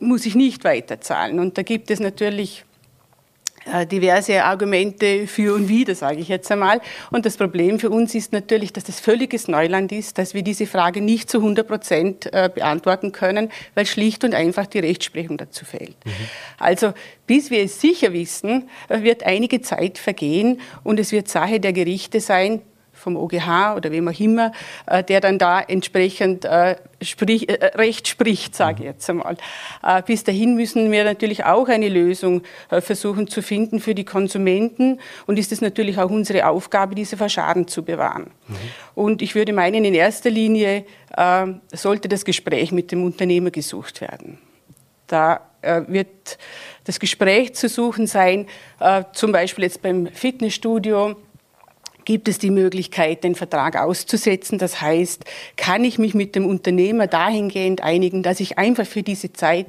[0.01, 1.39] muss ich nicht weiter zahlen?
[1.39, 2.65] Und da gibt es natürlich
[3.87, 6.81] diverse Argumente für und wider, sage ich jetzt einmal.
[7.11, 10.67] Und das Problem für uns ist natürlich, dass das völliges Neuland ist, dass wir diese
[10.67, 15.65] Frage nicht zu 100 Prozent äh, beantworten können, weil schlicht und einfach die Rechtsprechung dazu
[15.65, 15.97] fehlt.
[16.05, 16.13] Mhm.
[16.59, 16.93] Also
[17.27, 21.73] bis wir es sicher wissen, äh, wird einige Zeit vergehen und es wird Sache der
[21.73, 22.63] Gerichte sein,
[22.99, 24.53] vom OGH oder wem auch immer,
[24.87, 29.37] äh, der dann da entsprechend äh, sprich, äh, Recht spricht, sage ich jetzt einmal.
[30.07, 35.39] bis dahin müssen wir natürlich auch eine Lösung versuchen zu finden für die Konsumenten und
[35.39, 38.31] ist es natürlich auch unsere Aufgabe, diese vor Schaden zu bewahren.
[38.49, 38.55] Mhm.
[38.95, 40.85] Und ich würde meinen, in erster Linie
[41.73, 44.39] sollte das Gespräch mit dem Unternehmer gesucht werden.
[45.07, 45.41] Da
[45.87, 46.39] wird
[46.85, 48.47] das Gespräch zu suchen sein,
[49.13, 51.17] zum Beispiel jetzt beim Fitnessstudio
[52.09, 54.57] gibt es die Möglichkeit, den Vertrag auszusetzen.
[54.57, 55.27] Das heißt,
[55.59, 59.67] kann ich mich mit dem Unternehmer dahingehend einigen, dass ich einfach für diese Zeit,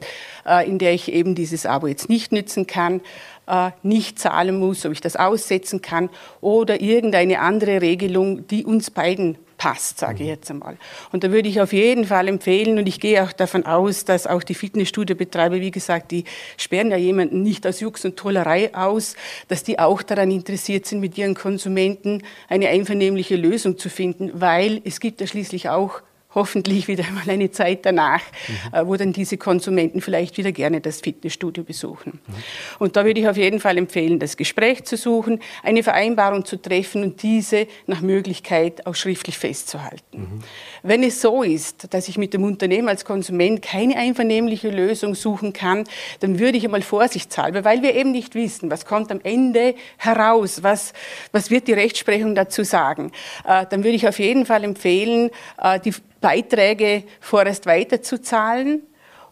[0.47, 3.02] äh, in der ich eben dieses Abo jetzt nicht nützen kann,
[3.45, 8.89] äh, nicht zahlen muss, ob ich das aussetzen kann oder irgendeine andere Regelung, die uns
[8.89, 10.28] beiden passt, sage ich mhm.
[10.28, 10.78] jetzt einmal.
[11.12, 14.26] Und da würde ich auf jeden Fall empfehlen, und ich gehe auch davon aus, dass
[14.26, 16.24] auch die Fitnessstudiobetreiber, wie gesagt, die
[16.58, 19.15] sperren ja jemanden nicht aus Jux und Tollerei aus,
[19.50, 24.82] dass die auch daran interessiert sind, mit ihren Konsumenten eine einvernehmliche Lösung zu finden, weil
[24.86, 26.02] es gibt ja schließlich auch
[26.39, 28.73] hoffentlich wieder mal eine Zeit danach, mhm.
[28.73, 32.19] Äh, wo dann diese Konsumenten vielleicht wieder gerne das Fitnessstudio besuchen.
[32.25, 32.34] Mhm.
[32.80, 36.58] Und da würde ich auf jeden Fall empfehlen, das Gespräch zu suchen, eine Vereinbarung zu
[36.58, 40.19] treffen und diese nach Möglichkeit auch schriftlich festzuhalten.
[40.19, 40.39] Mhm.
[40.84, 45.52] Wenn es so ist, dass ich mit dem Unternehmen als Konsument keine einvernehmliche Lösung suchen
[45.52, 45.84] kann,
[46.21, 50.63] dann würde ich einmal vorsichtshalber, weil wir eben nicht wissen, was kommt am Ende heraus,
[50.63, 50.93] was,
[51.34, 53.12] was wird die Rechtsprechung dazu sagen,
[53.45, 55.30] äh, dann würde ich auf jeden Fall empfehlen,
[55.62, 58.84] äh, die Beiträge vorerst weiterzuzahlen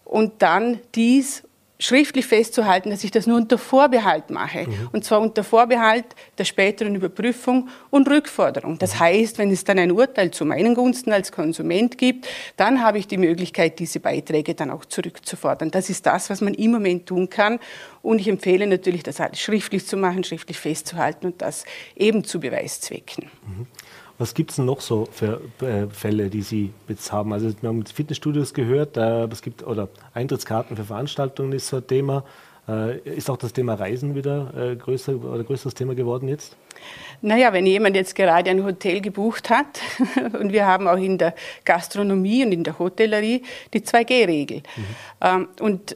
[0.04, 1.44] und dann dies
[1.80, 4.68] schriftlich festzuhalten, dass ich das nur unter Vorbehalt mache.
[4.68, 4.90] Mhm.
[4.94, 6.06] Und zwar unter Vorbehalt
[6.38, 8.80] der späteren Überprüfung und Rückforderung.
[8.80, 9.00] Das mhm.
[9.00, 13.08] heißt, wenn es dann ein Urteil zu meinen Gunsten als Konsument gibt, dann habe ich
[13.08, 15.70] die Möglichkeit, diese Beiträge dann auch zurückzufordern.
[15.70, 17.60] Das ist das, was man im Moment tun kann.
[18.02, 22.40] Und ich empfehle natürlich, das alles schriftlich zu machen, schriftlich festzuhalten und das eben zu
[22.40, 23.30] Beweiszwecken.
[23.46, 23.68] Mhm.
[24.20, 27.34] Was gibt es denn noch so für äh, Fälle, die Sie jetzt haben?
[27.34, 31.88] Also wir haben Fitnessstudios gehört, äh, es gibt oder Eintrittskarten für Veranstaltungen ist so ein
[31.88, 32.24] Thema.
[32.68, 36.58] Äh, ist auch das Thema Reisen wieder äh, größer oder größeres Thema geworden jetzt?
[37.22, 39.80] Naja, wenn jemand jetzt gerade ein Hotel gebucht hat
[40.40, 44.58] und wir haben auch in der Gastronomie und in der Hotellerie die 2G-Regel.
[44.58, 44.84] Mhm.
[45.22, 45.96] Ähm, und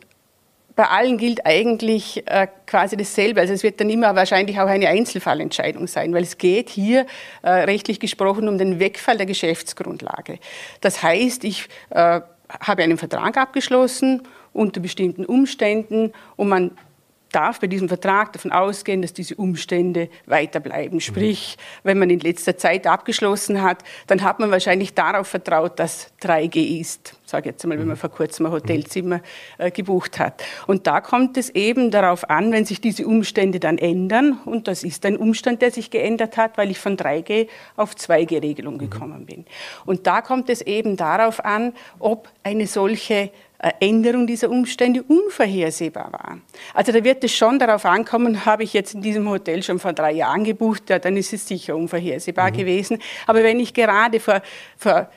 [0.76, 3.42] bei allen gilt eigentlich äh, quasi dasselbe.
[3.42, 7.06] Also es wird dann immer wahrscheinlich auch eine Einzelfallentscheidung sein, weil es geht hier
[7.42, 10.40] äh, rechtlich gesprochen um den Wegfall der Geschäftsgrundlage.
[10.80, 12.22] Das heißt, ich äh,
[12.60, 16.72] habe einen Vertrag abgeschlossen unter bestimmten Umständen und man
[17.32, 20.96] darf bei diesem Vertrag davon ausgehen, dass diese Umstände weiterbleiben.
[20.96, 21.02] Mhm.
[21.02, 26.12] Sprich, wenn man in letzter Zeit abgeschlossen hat, dann hat man wahrscheinlich darauf vertraut, dass
[26.22, 27.16] 3G ist.
[27.26, 28.02] Sage jetzt einmal, wenn man mhm.
[28.02, 29.22] vor kurzem ein Hotelzimmer
[29.58, 30.44] äh, gebucht hat.
[30.68, 34.84] Und da kommt es eben darauf an, wenn sich diese Umstände dann ändern, und das
[34.84, 38.80] ist ein Umstand, der sich geändert hat, weil ich von 3G auf 2G-Regelung mhm.
[38.80, 39.46] gekommen bin.
[39.86, 43.32] Und da kommt es eben darauf an, ob eine solche
[43.80, 46.40] Änderung dieser Umstände unvorhersehbar war.
[46.74, 49.94] Also da wird es schon darauf ankommen, habe ich jetzt in diesem Hotel schon vor
[49.94, 52.58] drei Jahren gebucht, ja, dann ist es sicher unvorhersehbar mhm.
[52.58, 53.00] gewesen.
[53.28, 54.42] Aber wenn ich gerade vor,
[54.78, 55.10] vor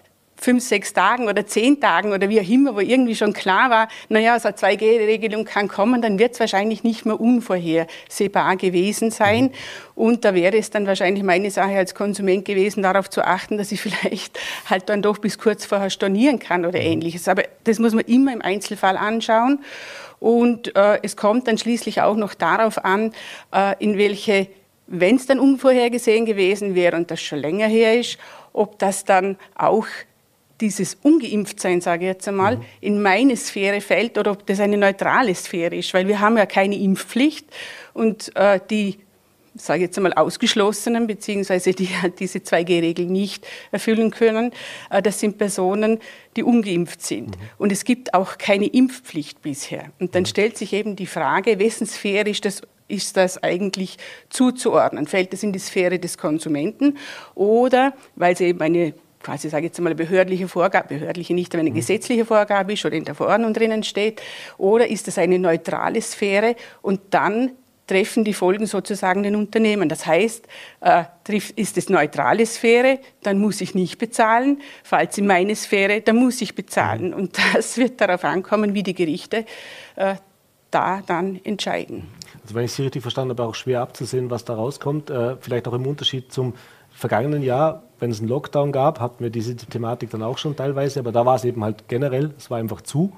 [0.44, 3.88] fünf, sechs Tagen oder zehn Tagen oder wie auch immer, wo irgendwie schon klar war,
[4.11, 9.52] naja, so eine 2G-Regelung kann kommen, dann wird es wahrscheinlich nicht mehr unvorhersehbar gewesen sein.
[9.94, 13.72] Und da wäre es dann wahrscheinlich meine Sache als Konsument gewesen, darauf zu achten, dass
[13.72, 17.26] ich vielleicht halt dann doch bis kurz vorher stornieren kann oder ähnliches.
[17.26, 19.64] Aber das muss man immer im Einzelfall anschauen.
[20.20, 23.12] Und äh, es kommt dann schließlich auch noch darauf an,
[23.52, 24.48] äh, in welche,
[24.87, 28.18] wenn es dann unvorhergesehen gewesen wäre und das schon länger her ist,
[28.52, 29.87] ob das dann auch
[30.64, 32.62] dieses Ungeimpftsein, sage ich jetzt einmal, mhm.
[32.81, 36.46] in meine Sphäre fällt oder ob das eine neutrale Sphäre ist, weil wir haben ja
[36.46, 37.46] keine Impfpflicht
[37.92, 38.98] und äh, die
[39.57, 44.53] sage ich jetzt einmal, Ausgeschlossenen, beziehungsweise die diese 2G-Regel nicht erfüllen können,
[44.90, 46.00] äh, das sind Personen,
[46.35, 47.38] die ungeimpft sind.
[47.38, 47.44] Mhm.
[47.59, 49.92] Und es gibt auch keine Impfpflicht bisher.
[50.00, 50.29] Und dann mhm.
[50.29, 53.96] stellt sich eben die Frage, wessen Sphäre ist das ist das eigentlich
[54.29, 55.07] zuzuordnen?
[55.07, 56.98] Fällt es in die Sphäre des Konsumenten
[57.35, 58.92] oder, weil es eben eine
[59.24, 61.74] quasi, sage ich jetzt mal, behördliche Vorgabe, behördliche nicht, aber eine mhm.
[61.74, 64.22] gesetzliche Vorgabe ist oder in der Verordnung drinnen steht,
[64.58, 67.52] oder ist es eine neutrale Sphäre und dann
[67.87, 69.88] treffen die Folgen sozusagen den Unternehmen.
[69.88, 70.46] Das heißt,
[70.80, 71.04] äh,
[71.56, 74.62] ist es neutrale Sphäre, dann muss ich nicht bezahlen.
[74.82, 77.08] Falls in meine Sphäre, dann muss ich bezahlen.
[77.08, 77.14] Mhm.
[77.14, 79.44] Und das wird darauf ankommen, wie die Gerichte
[79.96, 80.14] äh,
[80.70, 82.08] da dann entscheiden.
[82.42, 85.10] Also wenn ich Sie richtig verstanden habe, auch schwer abzusehen, was da rauskommt.
[85.10, 86.54] Äh, vielleicht auch im Unterschied zum
[86.94, 91.00] vergangenen Jahr, wenn es einen Lockdown gab, hatten wir diese Thematik dann auch schon teilweise,
[91.00, 93.12] aber da war es eben halt generell, es war einfach zu.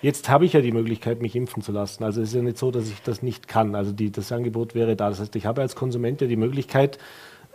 [0.00, 2.02] Jetzt habe ich ja die Möglichkeit, mich impfen zu lassen.
[2.02, 3.76] Also es ist ja nicht so, dass ich das nicht kann.
[3.76, 5.08] Also die, das Angebot wäre da.
[5.08, 6.98] Das heißt, ich habe als Konsument ja die Möglichkeit,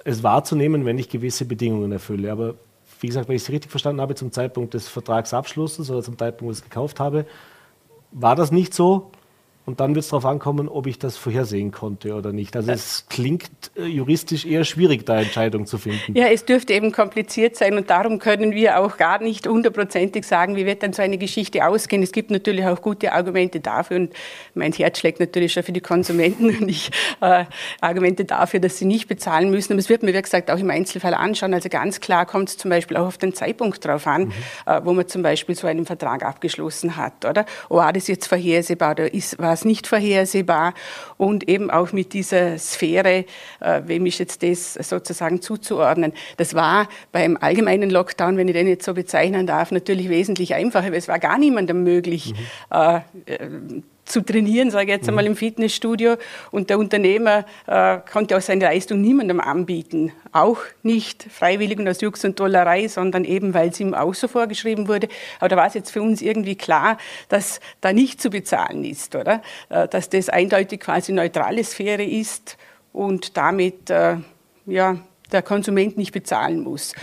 [0.06, 2.32] es wahrzunehmen, wenn ich gewisse Bedingungen erfülle.
[2.32, 2.56] Aber
[3.02, 6.48] wie gesagt, wenn ich es richtig verstanden habe, zum Zeitpunkt des Vertragsabschlusses oder zum Zeitpunkt,
[6.48, 7.26] wo ich es gekauft habe,
[8.12, 9.12] war das nicht so.
[9.68, 12.56] Und dann wird es darauf ankommen, ob ich das vorhersehen konnte oder nicht.
[12.56, 16.18] Also es klingt äh, juristisch eher schwierig, da Entscheidungen zu finden.
[16.18, 20.56] Ja, es dürfte eben kompliziert sein und darum können wir auch gar nicht hundertprozentig sagen,
[20.56, 22.02] wie wird dann so eine Geschichte ausgehen.
[22.02, 24.14] Es gibt natürlich auch gute Argumente dafür und
[24.54, 27.44] mein Herz schlägt natürlich schon für die Konsumenten und ich äh,
[27.82, 29.74] Argumente dafür, dass sie nicht bezahlen müssen.
[29.74, 31.54] Aber es wird mir, wie gesagt, auch im Einzelfall anschauen.
[31.54, 34.34] Also ganz klar kommt es zum Beispiel auch auf den Zeitpunkt drauf an, mhm.
[34.66, 37.46] äh, wo man zum Beispiel so einen Vertrag abgeschlossen hat, oder?
[37.68, 40.74] War das jetzt vorhersehbar oder ist, war es nicht vorhersehbar
[41.18, 43.26] und eben auch mit dieser Sphäre,
[43.60, 46.14] äh, wem ist jetzt das sozusagen zuzuordnen.
[46.38, 50.88] Das war beim allgemeinen Lockdown, wenn ich den jetzt so bezeichnen darf, natürlich wesentlich einfacher,
[50.88, 52.78] weil es war gar niemandem möglich, mhm.
[52.78, 53.50] äh, äh
[54.08, 55.32] zu trainieren, sage ich jetzt einmal mhm.
[55.32, 56.16] im Fitnessstudio.
[56.52, 60.12] Und der Unternehmer äh, konnte auch seine Leistung niemandem anbieten.
[60.32, 64.28] Auch nicht freiwillig und aus Jux und Dollerei, sondern eben, weil es ihm auch so
[64.28, 65.08] vorgeschrieben wurde.
[65.40, 66.98] Aber da war es jetzt für uns irgendwie klar,
[67.30, 69.42] dass da nicht zu bezahlen ist, oder?
[69.70, 72.58] Äh, dass das eindeutig quasi neutrale Sphäre ist
[72.94, 74.18] und damit äh,
[74.66, 74.98] ja,
[75.32, 76.94] der Konsument nicht bezahlen muss.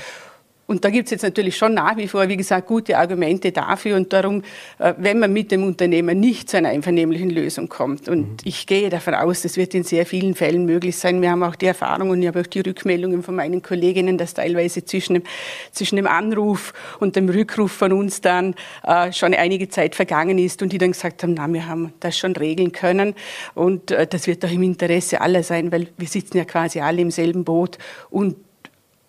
[0.67, 3.97] Und da gibt es jetzt natürlich schon nach wie vor, wie gesagt, gute Argumente dafür.
[3.97, 4.43] Und darum,
[4.79, 8.37] äh, wenn man mit dem Unternehmer nicht zu einer einvernehmlichen Lösung kommt, und mhm.
[8.45, 11.21] ich gehe davon aus, das wird in sehr vielen Fällen möglich sein.
[11.21, 14.33] Wir haben auch die Erfahrung und ich habe auch die Rückmeldungen von meinen Kolleginnen, dass
[14.33, 15.23] teilweise zwischen dem,
[15.71, 20.63] zwischen dem Anruf und dem Rückruf von uns dann äh, schon einige Zeit vergangen ist
[20.63, 23.15] und die dann gesagt haben, na, wir haben das schon regeln können.
[23.55, 27.03] Und äh, das wird doch im Interesse aller sein, weil wir sitzen ja quasi alle
[27.03, 27.77] im selben Boot.
[28.09, 28.37] Und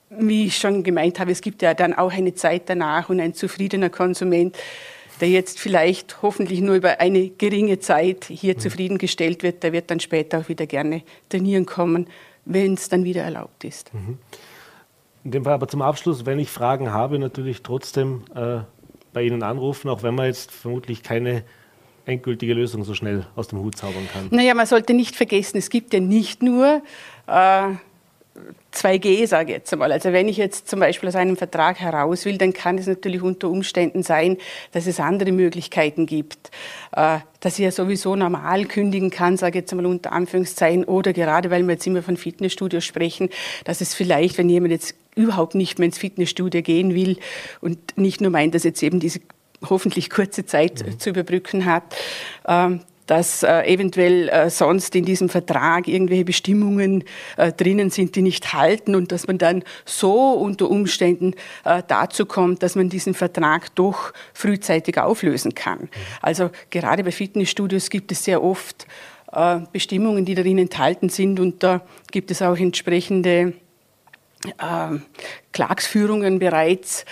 [0.10, 3.34] wie ich schon gemeint habe, es gibt ja dann auch eine Zeit danach und ein
[3.34, 4.58] zufriedener Konsument,
[5.22, 8.60] der jetzt vielleicht hoffentlich nur über eine geringe Zeit hier mhm.
[8.60, 12.08] zufriedengestellt wird, der wird dann später auch wieder gerne trainieren kommen,
[12.46, 13.94] wenn es dann wieder erlaubt ist.
[13.94, 14.18] Mhm.
[15.24, 18.60] In dem Fall aber zum Abschluss, wenn ich Fragen habe, natürlich trotzdem äh,
[19.12, 21.44] bei Ihnen anrufen, auch wenn man jetzt vermutlich keine
[22.06, 24.28] endgültige Lösung so schnell aus dem Hut zaubern kann.
[24.30, 26.84] Naja, man sollte nicht vergessen, es gibt ja nicht nur
[27.26, 27.70] äh,
[28.74, 29.91] 2G, sage ich jetzt einmal.
[29.91, 33.21] Also wenn ich jetzt zum Beispiel aus einem Vertrag heraus will, dann kann es natürlich
[33.21, 34.38] unter Umständen sein,
[34.74, 36.52] dass es andere Möglichkeiten gibt,
[36.91, 41.13] äh, dass ich ja sowieso normal kündigen kann, sage ich jetzt einmal unter Anführungszeichen, oder
[41.13, 43.30] gerade weil wir jetzt immer von Fitnessstudios sprechen,
[43.63, 47.17] dass es vielleicht, wenn jemand jetzt überhaupt nicht mehr ins Fitnessstudio gehen will
[47.62, 49.21] und nicht nur meint, dass jetzt eben diese
[49.69, 51.00] hoffentlich kurze Zeit mhm.
[51.00, 51.84] zu überbrücken hat,
[52.48, 57.04] ähm, dass äh, eventuell äh, sonst in diesem Vertrag irgendwelche Bestimmungen
[57.38, 62.26] äh, drinnen sind, die nicht halten und dass man dann so unter Umständen äh, dazu
[62.26, 65.89] kommt, dass man diesen Vertrag doch frühzeitig auflösen kann.
[66.22, 68.88] Also gerade bei Fitnessstudios gibt es sehr oft
[69.32, 73.54] äh, Bestimmungen, die darin enthalten sind und da gibt es auch entsprechende
[74.58, 74.98] äh,
[75.52, 77.06] Klagsführungen bereits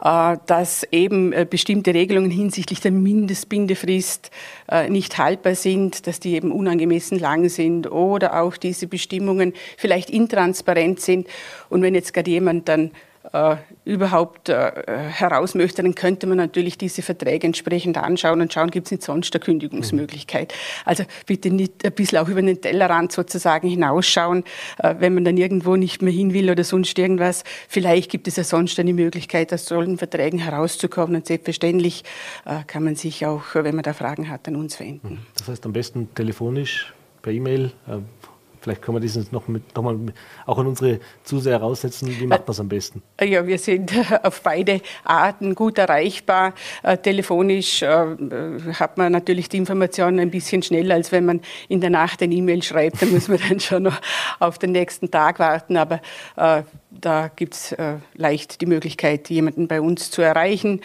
[0.00, 4.30] dass eben äh, bestimmte Regelungen hinsichtlich der Mindestbindefrist
[4.70, 10.08] äh, nicht haltbar sind, dass die eben unangemessen lang sind oder auch diese Bestimmungen vielleicht
[10.10, 11.28] intransparent sind.
[11.68, 12.92] Und wenn jetzt gerade jemand dann
[13.32, 14.72] äh, überhaupt äh,
[15.10, 19.02] heraus möchte, dann könnte man natürlich diese Verträge entsprechend anschauen und schauen, gibt es nicht
[19.02, 20.52] sonst eine Kündigungsmöglichkeit.
[20.52, 20.82] Mhm.
[20.86, 24.44] Also bitte nicht ein bisschen auch über den Tellerrand sozusagen hinausschauen,
[24.78, 27.44] äh, wenn man dann irgendwo nicht mehr hin will oder sonst irgendwas.
[27.68, 32.04] Vielleicht gibt es ja sonst eine Möglichkeit, aus solchen Verträgen herauszukommen und selbstverständlich
[32.46, 35.14] äh, kann man sich auch, wenn man da Fragen hat, an uns wenden.
[35.14, 35.18] Mhm.
[35.36, 37.98] Das heißt am besten telefonisch, per E-Mail, äh,
[38.60, 39.98] Vielleicht können wir dieses noch, mit, noch mal
[40.46, 42.08] auch an unsere Zuseher heraussetzen.
[42.18, 43.02] Wie macht man es am besten?
[43.20, 43.92] Ja, wir sind
[44.22, 46.54] auf beide Arten gut erreichbar.
[46.82, 48.16] Äh, telefonisch äh,
[48.74, 52.32] hat man natürlich die Informationen ein bisschen schneller, als wenn man in der Nacht ein
[52.32, 53.00] E-Mail schreibt.
[53.00, 54.00] Da muss man dann schon noch
[54.38, 55.76] auf den nächsten Tag warten.
[55.76, 56.00] Aber
[56.36, 57.76] äh, da gibt es
[58.14, 60.80] leicht die Möglichkeit, jemanden bei uns zu erreichen.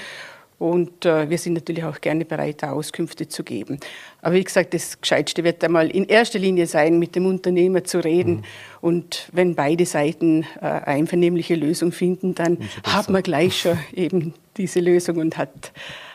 [0.58, 3.80] Und äh, wir sind natürlich auch gerne bereit, da Auskünfte zu geben.
[4.22, 8.04] Aber wie gesagt, das Gescheitste wird einmal in erster Linie sein, mit dem Unternehmer zu
[8.04, 8.36] reden.
[8.36, 8.44] Mhm.
[8.82, 14.80] Und wenn beide Seiten äh, einvernehmliche Lösung finden, dann hat man gleich schon eben diese
[14.80, 15.74] Lösung und hat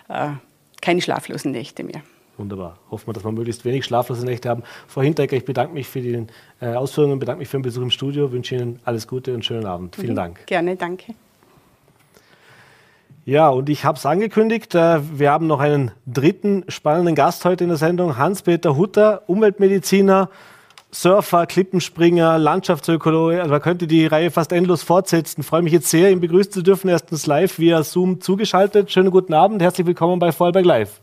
[0.09, 0.31] äh,
[0.81, 2.03] keine schlaflosen Nächte mehr.
[2.39, 2.79] Wunderbar.
[2.91, 4.63] Hoffen wir, dass wir möglichst wenig schlaflose Nächte haben.
[4.89, 6.27] Frau Hinteregger, ich bedanke mich für die
[6.63, 9.67] äh, Ausführungen, bedanke mich für den Besuch im Studio, wünsche Ihnen alles Gute und schönen
[9.67, 9.97] Abend.
[9.97, 10.17] Vielen mhm.
[10.17, 10.47] Dank.
[10.47, 11.15] Gerne, danke.
[13.31, 17.63] Ja, und ich habe es angekündigt, äh, wir haben noch einen dritten spannenden Gast heute
[17.63, 20.29] in der Sendung, Hans-Peter Hutter, Umweltmediziner,
[20.91, 23.39] Surfer, Klippenspringer, Landschaftsökologe.
[23.39, 25.43] Also man könnte die Reihe fast endlos fortsetzen.
[25.43, 28.91] Ich freue mich jetzt sehr, ihn begrüßen zu dürfen, erstens live via Zoom zugeschaltet.
[28.91, 31.01] Schönen guten Abend, herzlich willkommen bei Vorarlberg Live.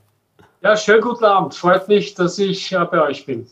[0.62, 1.56] Ja, schönen guten Abend.
[1.56, 3.48] Freut mich, dass ich äh, bei euch bin.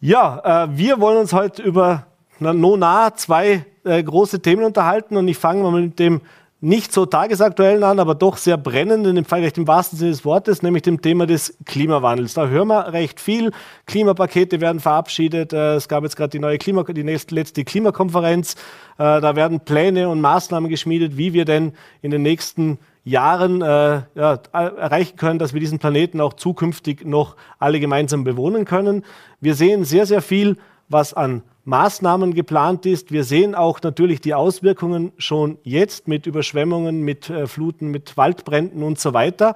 [0.00, 2.06] Ja, äh, wir wollen uns heute über
[2.40, 6.20] na, no nah zwei große Themen unterhalten und ich fange mal mit dem
[6.62, 10.62] nicht so tagesaktuellen an, aber doch sehr brennenden, im vielleicht im wahrsten Sinne des Wortes,
[10.62, 12.34] nämlich dem Thema des Klimawandels.
[12.34, 13.50] Da hören wir recht viel.
[13.86, 15.52] Klimapakete werden verabschiedet.
[15.52, 18.54] Äh, es gab jetzt gerade die neue Klima, die nächste, letzte Klimakonferenz.
[18.96, 24.02] Äh, da werden Pläne und Maßnahmen geschmiedet, wie wir denn in den nächsten Jahren äh,
[24.14, 29.04] ja, erreichen können, dass wir diesen Planeten auch zukünftig noch alle gemeinsam bewohnen können.
[29.40, 33.12] Wir sehen sehr, sehr viel, was an Maßnahmen geplant ist.
[33.12, 38.82] Wir sehen auch natürlich die Auswirkungen schon jetzt mit Überschwemmungen, mit äh, Fluten, mit Waldbränden
[38.82, 39.54] und so weiter.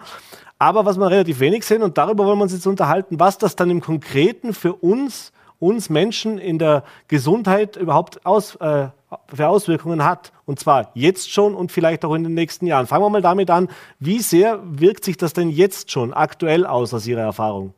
[0.59, 3.57] Aber was wir relativ wenig sehen, und darüber wollen wir uns jetzt unterhalten, was das
[3.57, 8.89] dann im Konkreten für uns, uns Menschen in der Gesundheit überhaupt aus, äh,
[9.35, 10.33] für Auswirkungen hat.
[10.45, 12.87] Und zwar jetzt schon und vielleicht auch in den nächsten Jahren.
[12.87, 16.95] Fangen wir mal damit an, wie sehr wirkt sich das denn jetzt schon aktuell aus
[16.95, 17.75] aus Ihrer Erfahrung?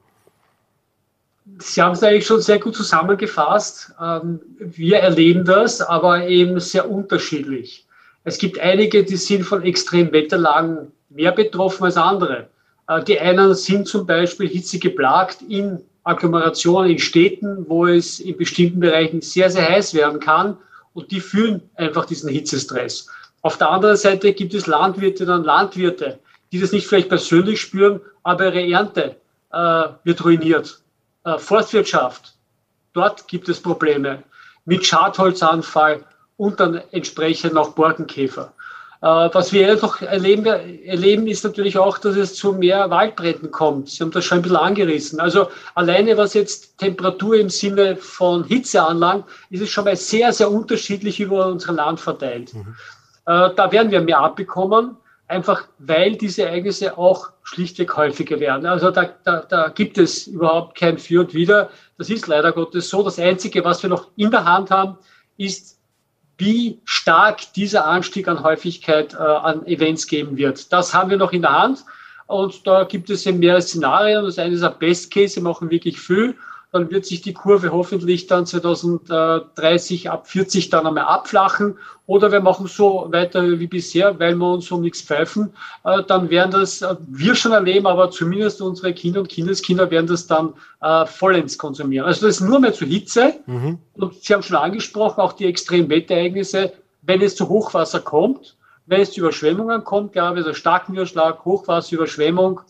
[1.59, 3.93] Sie haben es eigentlich schon sehr gut zusammengefasst.
[4.01, 7.87] Ähm, wir erleben das, aber eben sehr unterschiedlich.
[8.25, 12.49] Es gibt einige, die sind von Extremwetterlagen mehr betroffen als andere.
[12.89, 18.37] Äh, die einen sind zum Beispiel Hitze geplagt in Agglomerationen, in Städten, wo es in
[18.37, 20.57] bestimmten Bereichen sehr, sehr heiß werden kann
[20.95, 23.09] und die fühlen einfach diesen Hitzestress.
[23.43, 26.19] Auf der anderen Seite gibt es Landwirte und Landwirte,
[26.51, 29.17] die das nicht vielleicht persönlich spüren, aber ihre Ernte
[29.53, 30.81] äh, wird ruiniert
[31.29, 32.35] äh, Forstwirtschaft,
[32.93, 34.23] dort gibt es Probleme
[34.65, 36.05] mit Schadholzanfall
[36.37, 38.53] und dann entsprechend auch Borkenkäfer.
[39.01, 43.91] Äh, was wir einfach erleben, erleben, ist natürlich auch, dass es zu mehr Waldbränden kommt.
[43.91, 45.21] Sie haben das schon ein bisschen angerissen.
[45.21, 50.33] Also alleine was jetzt Temperatur im Sinne von Hitze anlangt, ist es schon mal sehr,
[50.33, 52.55] sehr unterschiedlich über unser Land verteilt.
[52.55, 52.75] Mhm.
[53.27, 54.97] Äh, da werden wir mehr abbekommen
[55.29, 58.67] einfach weil diese Ereignisse auch schlichtweg häufiger werden.
[58.67, 61.71] Also da, da, da gibt es überhaupt kein Für und Wider.
[61.99, 63.03] Das ist leider Gottes so.
[63.03, 64.97] Das Einzige, was wir noch in der Hand haben,
[65.37, 65.79] ist,
[66.39, 70.73] wie stark dieser Anstieg an Häufigkeit äh, an Events geben wird.
[70.73, 71.85] Das haben wir noch in der Hand.
[72.27, 74.25] Und da gibt es eben mehrere Szenarien.
[74.25, 76.37] Das eine ist ein Best Case, wir machen wirklich viel
[76.71, 81.79] dann wird sich die Kurve hoffentlich dann 2030 ab 40 dann einmal abflachen.
[82.07, 85.55] Oder wir machen so weiter wie bisher, weil wir uns um nichts pfeifen.
[85.85, 90.07] Äh, dann werden das äh, wir schon erleben, aber zumindest unsere Kinder und Kindeskinder werden
[90.07, 90.53] das dann
[90.83, 92.07] äh, vollends konsumieren.
[92.07, 93.35] Also das ist nur mehr zu Hitze.
[93.47, 93.79] Mhm.
[93.95, 99.01] Und Sie haben schon angesprochen, auch die extremen Wetterereignisse, wenn es zu Hochwasser kommt, wenn
[99.01, 102.61] es zu Überschwemmungen kommt, glaube ich, also starken Niederschlag, Hochwasser, Überschwemmung,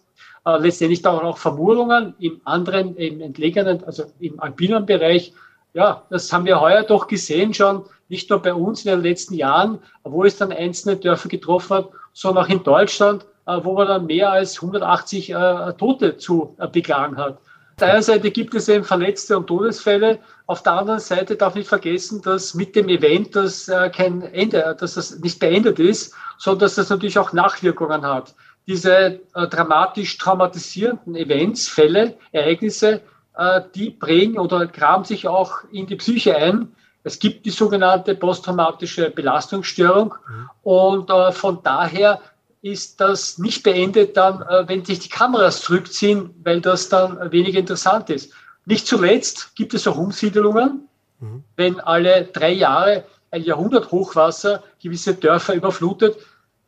[0.49, 5.35] äh, letztendlich dann auch Vermurungen im anderen, im entlegenen, also im alpinen Bereich.
[5.75, 9.35] Ja, das haben wir heuer doch gesehen schon, nicht nur bei uns in den letzten
[9.35, 13.89] Jahren, wo es dann einzelne Dörfer getroffen hat, sondern auch in Deutschland, äh, wo man
[13.89, 17.35] dann mehr als 180 äh, Tote zu äh, beklagen hat.
[17.35, 20.19] Auf der einen Seite gibt es eben Verletzte und Todesfälle.
[20.47, 24.77] Auf der anderen Seite darf nicht vergessen, dass mit dem Event das äh, kein Ende,
[24.81, 28.35] dass das nicht beendet ist, sondern dass das natürlich auch Nachwirkungen hat
[28.69, 33.01] diese äh, dramatisch traumatisierenden Events, Fälle, Ereignisse,
[33.37, 36.77] äh, die prägen oder graben sich auch in die Psyche ein.
[37.03, 40.51] Es gibt die sogenannte posttraumatische Belastungsstörung mhm.
[40.63, 42.21] und äh, von daher
[42.61, 47.59] ist das nicht beendet dann, äh, wenn sich die Kameras zurückziehen, weil das dann weniger
[47.59, 48.35] interessant ist.
[48.67, 50.87] Nicht zuletzt gibt es auch Umsiedelungen,
[51.21, 51.43] mhm.
[51.57, 56.17] wenn alle drei Jahre ein Jahrhunderthochwasser gewisse Dörfer überflutet,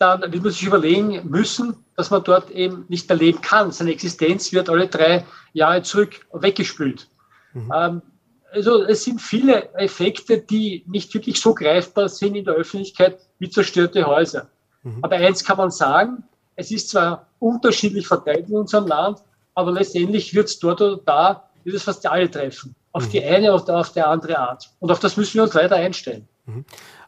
[0.00, 3.70] dann wird man sich überlegen müssen, dass man dort eben nicht mehr leben kann.
[3.70, 7.06] Seine Existenz wird alle drei Jahre zurück weggespült.
[7.52, 7.72] Mhm.
[7.74, 8.02] Ähm,
[8.50, 13.50] also es sind viele Effekte, die nicht wirklich so greifbar sind in der Öffentlichkeit wie
[13.50, 14.48] zerstörte Häuser.
[14.84, 15.00] Mhm.
[15.02, 16.24] Aber eins kann man sagen,
[16.56, 19.18] es ist zwar unterschiedlich verteilt in unserem Land,
[19.54, 22.74] aber letztendlich wird es dort oder da, wird es fast alle treffen.
[22.92, 23.10] Auf mhm.
[23.10, 24.70] die eine oder auf die andere Art.
[24.80, 26.26] Und auf das müssen wir uns leider einstellen.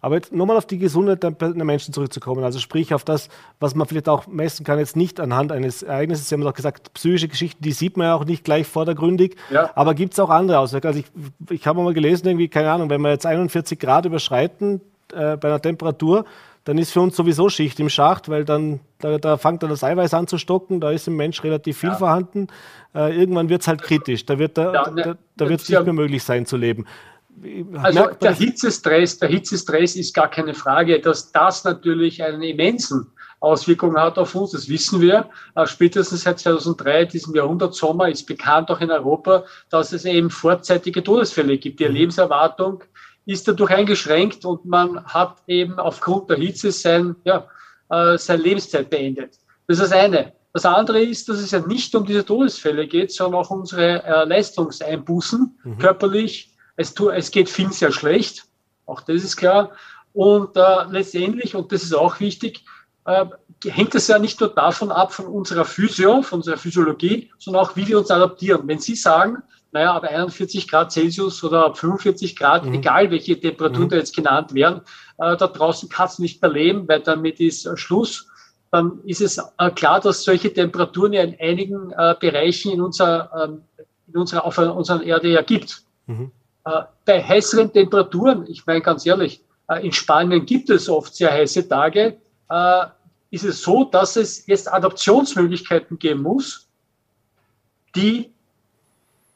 [0.02, 3.28] Aber jetzt nochmal auf die Gesundheit der Menschen zurückzukommen, also sprich auf das,
[3.60, 6.28] was man vielleicht auch messen kann, jetzt nicht anhand eines Ereignisses.
[6.28, 9.36] Sie haben auch gesagt, psychische Geschichten, die sieht man ja auch nicht gleich vordergründig.
[9.50, 9.70] Ja.
[9.76, 10.96] Aber gibt es auch andere Auswirkungen?
[10.96, 11.04] Also
[11.46, 14.80] ich, ich habe mal gelesen, irgendwie, keine Ahnung, wenn wir jetzt 41 Grad überschreiten
[15.12, 16.24] äh, bei einer Temperatur,
[16.64, 19.84] dann ist für uns sowieso Schicht im Schacht, weil dann da, da fängt dann das
[19.84, 21.96] Eiweiß an zu stocken, da ist im Mensch relativ viel ja.
[21.96, 22.48] vorhanden.
[22.94, 25.68] Äh, irgendwann wird es halt kritisch, da wird da, ja, ne, da, da wird es
[25.68, 26.86] nicht mehr möglich sein zu leben.
[27.82, 33.06] Also der Hitzestress, der Hitzestress ist gar keine Frage, dass das natürlich einen immensen
[33.40, 35.28] Auswirkungen hat auf uns, das wissen wir.
[35.56, 41.02] Äh, spätestens seit 2003, diesem Jahrhundertsommer, ist bekannt auch in Europa, dass es eben vorzeitige
[41.02, 41.80] Todesfälle gibt.
[41.80, 41.94] Die mhm.
[41.94, 42.84] Lebenserwartung
[43.26, 47.46] ist dadurch eingeschränkt und man hat eben aufgrund der Hitze sein, ja,
[47.90, 49.38] äh, seine Lebenszeit beendet.
[49.66, 50.32] Das ist das eine.
[50.52, 54.24] Das andere ist, dass es ja nicht um diese Todesfälle geht, sondern auch unsere äh,
[54.24, 55.78] Leistungseinbußen, mhm.
[55.78, 58.44] körperlich, es, tu, es geht vielen sehr schlecht,
[58.86, 59.72] auch das ist klar.
[60.12, 62.64] Und äh, letztendlich, und das ist auch wichtig,
[63.04, 63.26] äh,
[63.64, 67.76] hängt es ja nicht nur davon ab, von unserer Physio, von unserer Physiologie, sondern auch,
[67.76, 68.66] wie wir uns adaptieren.
[68.66, 69.42] Wenn Sie sagen,
[69.72, 72.74] naja, ab 41 Grad Celsius oder ab 45 Grad, mhm.
[72.74, 73.90] egal welche Temperaturen mhm.
[73.90, 74.82] da jetzt genannt werden,
[75.18, 78.28] äh, da draußen kann es nicht mehr leben, weil damit ist äh, Schluss.
[78.70, 83.30] Dann ist es äh, klar, dass solche Temperaturen ja in einigen äh, Bereichen in unserer,
[83.44, 83.62] ähm,
[84.08, 85.82] in unserer, auf unserer Erde ja gibt.
[86.06, 86.32] Mhm.
[86.64, 91.32] Äh, bei heißeren Temperaturen, ich meine ganz ehrlich, äh, in Spanien gibt es oft sehr
[91.32, 92.18] heiße Tage,
[93.30, 96.68] ist es so, dass es jetzt Adaptionsmöglichkeiten geben muss,
[97.96, 98.30] die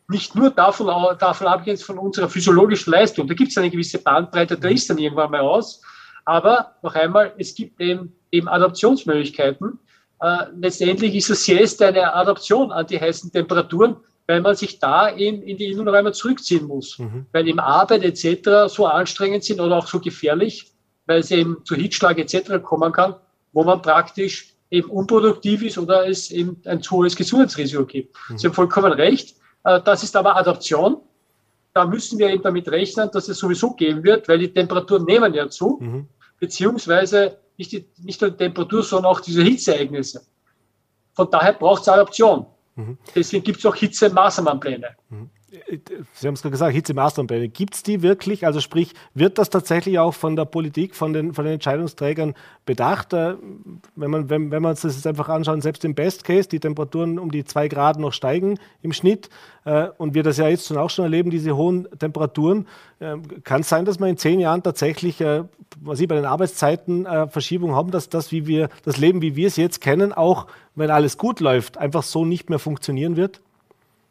[0.08, 0.86] nicht nur davon,
[1.18, 3.26] davon abgehen von unserer physiologischen Leistung.
[3.26, 5.80] Da gibt es eine gewisse Bandbreite, da ist dann irgendwann mal aus.
[6.24, 9.78] Aber noch einmal, es gibt eben, eben Adaptionsmöglichkeiten.
[10.20, 13.96] Äh, letztendlich ist es Siesta eine Adaption an die heißen Temperaturen,
[14.26, 16.98] weil man sich da eben in die Innenräume zurückziehen muss.
[16.98, 17.26] Mhm.
[17.32, 18.72] Weil eben Arbeit etc.
[18.72, 20.72] so anstrengend sind oder auch so gefährlich,
[21.06, 22.62] weil es eben zu Hitschlag etc.
[22.62, 23.14] kommen kann,
[23.52, 28.16] wo man praktisch eben unproduktiv ist oder es eben ein zu hohes Gesundheitsrisiko gibt.
[28.28, 28.38] Mhm.
[28.38, 29.36] Sie haben vollkommen recht.
[29.64, 30.98] Äh, das ist aber Adaption.
[31.72, 35.34] Da müssen wir eben damit rechnen, dass es sowieso gehen wird, weil die Temperaturen nehmen
[35.34, 36.08] ja zu, mhm.
[36.40, 40.22] beziehungsweise nicht, die, nicht nur die Temperatur, sondern auch diese Hitzeereignisse.
[41.14, 42.46] Von daher braucht es Adaption.
[42.76, 42.98] Mhm.
[43.14, 44.96] Deswegen gibt es auch Hitzemaßnahmenpläne.
[45.08, 45.30] Mhm.
[46.12, 47.48] Sie haben es gerade gesagt, Hitzemaßnahmenpläne.
[47.48, 48.46] Gibt es die wirklich?
[48.46, 52.34] Also sprich, wird das tatsächlich auch von der Politik, von den, von den Entscheidungsträgern
[52.64, 53.12] bedacht?
[53.12, 53.34] Äh,
[53.94, 56.60] wenn, man, wenn, wenn wir uns das jetzt einfach anschauen, selbst im Best Case, die
[56.60, 59.28] Temperaturen um die zwei Grad noch steigen im Schnitt
[59.64, 62.66] äh, und wir das ja jetzt schon auch schon erleben, diese hohen Temperaturen,
[63.00, 65.22] äh, kann es sein, dass wir in zehn Jahren tatsächlich,
[65.80, 69.46] was Sie bei den Arbeitszeiten Verschiebung haben, dass das, wie wir, das Leben, wie wir
[69.46, 73.40] es jetzt kennen, auch wenn alles gut läuft, einfach so nicht mehr funktionieren wird?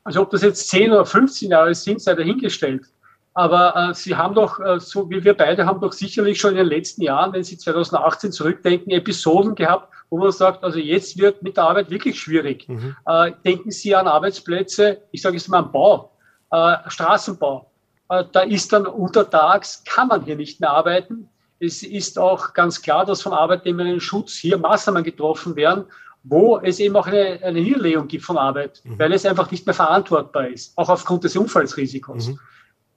[0.06, 2.86] Also ob das jetzt 10 oder 15 Jahre sind, sei dahingestellt.
[3.34, 6.58] Aber äh, Sie haben doch, äh, so wie wir beide, haben doch sicherlich schon in
[6.58, 11.42] den letzten Jahren, wenn Sie 2018 zurückdenken, Episoden gehabt, wo man sagt, also jetzt wird
[11.44, 12.70] mit der Arbeit wirklich schwierig.
[12.70, 12.96] Mhm.
[13.06, 16.12] Äh, denken Sie an Arbeitsplätze, ich sage jetzt mal am Bau,
[16.52, 17.70] äh, Straßenbau.
[18.10, 21.28] Äh, da ist dann untertags, kann man hier nicht mehr arbeiten.
[21.60, 25.86] Es ist auch ganz klar, dass vom Arbeitnehmerinnen-Schutz hier Maßnahmen getroffen werden,
[26.28, 29.00] wo es eben auch eine, eine Niederlegung gibt von Arbeit, mhm.
[29.00, 32.30] weil es einfach nicht mehr verantwortbar ist, auch aufgrund des Unfallsrisikos.
[32.30, 32.40] Mhm.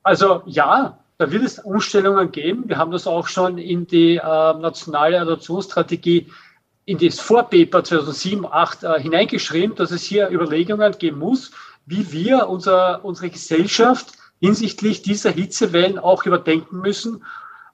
[0.02, 2.64] Also ja, da wird es Umstellungen geben.
[2.68, 6.28] Wir haben das auch schon in die äh, nationale Adoptionsstrategie,
[6.86, 11.50] in das Vorpaper 2007, 2008 äh, hineingeschrieben, dass es hier Überlegungen geben muss,
[11.84, 17.24] wie wir unser, unsere Gesellschaft hinsichtlich dieser Hitzewellen auch überdenken müssen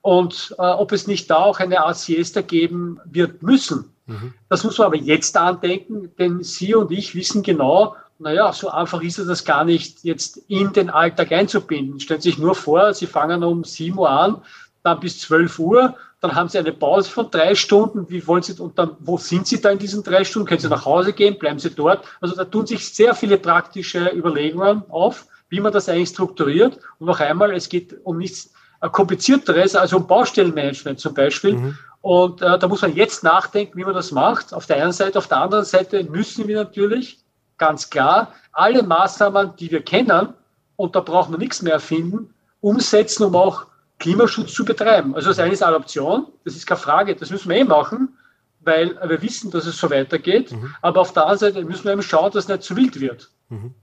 [0.02, 3.93] und äh, ob es nicht da auch eine Art Siesta geben wird müssen.
[4.06, 4.34] Mhm.
[4.48, 9.02] Das muss man aber jetzt andenken, denn Sie und ich wissen genau, naja, so einfach
[9.02, 12.00] ist es das gar nicht, jetzt in den Alltag einzubinden.
[12.00, 14.42] Stellen Sie sich nur vor, Sie fangen um 7 Uhr an,
[14.82, 18.08] dann bis 12 Uhr, dann haben Sie eine Pause von drei Stunden.
[18.08, 20.48] Wie wollen Sie, und dann, wo sind Sie da in diesen drei Stunden?
[20.48, 21.38] Können Sie nach Hause gehen?
[21.38, 22.04] Bleiben Sie dort?
[22.20, 26.78] Also da tun sich sehr viele praktische Überlegungen auf, wie man das eigentlich strukturiert.
[26.98, 31.56] Und noch einmal, es geht um nichts komplizierteres, also um Baustellenmanagement zum Beispiel.
[31.56, 31.78] Mhm.
[32.04, 34.52] Und äh, da muss man jetzt nachdenken, wie man das macht.
[34.52, 37.18] Auf der einen Seite, auf der anderen Seite müssen wir natürlich
[37.56, 40.34] ganz klar alle Maßnahmen, die wir kennen,
[40.76, 43.68] und da brauchen wir nichts mehr erfinden, umsetzen, um auch
[44.00, 45.14] Klimaschutz zu betreiben.
[45.14, 48.18] Also das eine ist Adoption, das ist keine Frage, das müssen wir eh machen,
[48.60, 50.52] weil wir wissen, dass es so weitergeht.
[50.52, 50.74] Mhm.
[50.82, 53.30] Aber auf der anderen Seite müssen wir eben schauen, dass es nicht zu wild wird.
[53.48, 53.74] Mhm.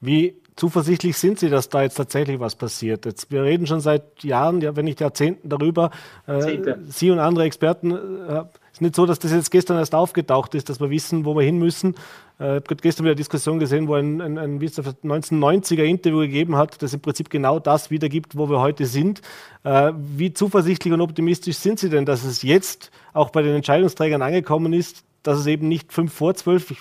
[0.00, 3.06] Wie zuversichtlich sind Sie, dass da jetzt tatsächlich was passiert?
[3.06, 5.90] Jetzt, wir reden schon seit Jahren, ja, wenn nicht Jahrzehnten darüber.
[6.26, 10.54] Äh, Sie und andere Experten, äh, ist nicht so, dass das jetzt gestern erst aufgetaucht
[10.54, 11.94] ist, dass wir wissen, wo wir hin müssen.
[12.38, 16.56] Äh, ich habe gestern wieder eine Diskussion gesehen, wo ein, ein, ein 1990er Interview gegeben
[16.56, 19.22] hat, das im Prinzip genau das wiedergibt, wo wir heute sind.
[19.64, 24.20] Äh, wie zuversichtlich und optimistisch sind Sie denn, dass es jetzt auch bei den Entscheidungsträgern
[24.20, 26.78] angekommen ist, dass es eben nicht fünf vor zwölf, ich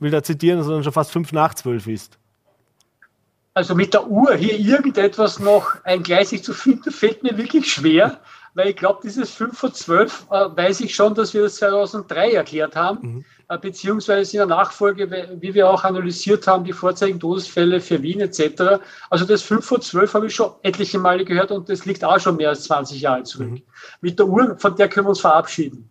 [0.00, 2.18] will da zitieren, sondern schon fast fünf nach zwölf ist?
[3.54, 8.18] Also mit der Uhr hier irgendetwas noch eingleisig zu finden, fällt mir wirklich schwer,
[8.54, 12.32] weil ich glaube, dieses 5 vor 12 äh, weiß ich schon, dass wir das 2003
[12.32, 13.24] erklärt haben, mhm.
[13.48, 18.20] äh, beziehungsweise in der Nachfolge, wie wir auch analysiert haben, die vorzeitigen Todesfälle für Wien
[18.20, 18.80] etc.
[19.10, 22.20] Also das 5 vor 12 habe ich schon etliche Male gehört und das liegt auch
[22.20, 23.50] schon mehr als 20 Jahre zurück.
[23.50, 23.62] Mhm.
[24.00, 25.90] Mit der Uhr, von der können wir uns verabschieden.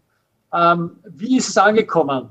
[0.53, 2.29] Ähm, wie ist es angekommen?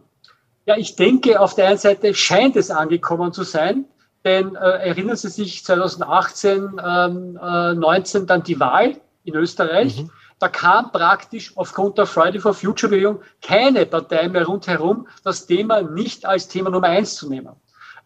[0.66, 3.86] Ja, ich denke, auf der einen Seite scheint es angekommen zu sein,
[4.24, 10.02] denn äh, erinnern Sie sich 2018, ähm, äh, 19 dann die Wahl in Österreich.
[10.02, 10.10] Mhm.
[10.38, 15.82] Da kam praktisch aufgrund der Friday for Future Bewegung keine Partei mehr rundherum, das Thema
[15.82, 17.54] nicht als Thema Nummer eins zu nehmen.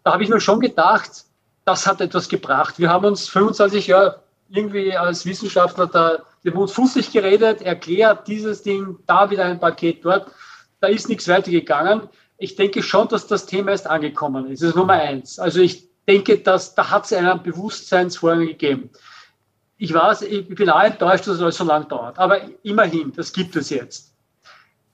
[0.02, 1.24] Da habe ich mir schon gedacht,
[1.64, 2.78] das hat etwas gebracht.
[2.78, 8.62] Wir haben uns 25 Jahre irgendwie als Wissenschaftler da den Mund fußlich geredet, erklärt dieses
[8.62, 10.30] Ding, da wieder ein Paket dort.
[10.80, 12.08] da ist nichts weitergegangen.
[12.36, 14.62] Ich denke schon, dass das Thema erst angekommen ist.
[14.62, 15.38] Das ist Nummer eins.
[15.38, 18.90] Also ich denke, dass da hat es einen Bewusstseinsvorgang gegeben.
[19.76, 22.18] Ich weiß, ich bin auch enttäuscht, dass es alles so lang dauert.
[22.18, 24.14] Aber immerhin, das gibt es jetzt.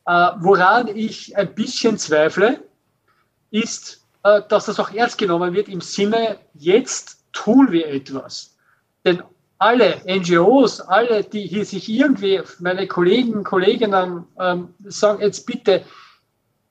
[0.07, 2.63] Äh, woran ich ein bisschen zweifle,
[3.51, 8.57] ist, äh, dass das auch ernst genommen wird im Sinne, jetzt tun wir etwas.
[9.05, 9.23] Denn
[9.59, 15.85] alle NGOs, alle, die hier sich irgendwie, meine Kollegen, Kolleginnen ähm, sagen jetzt bitte,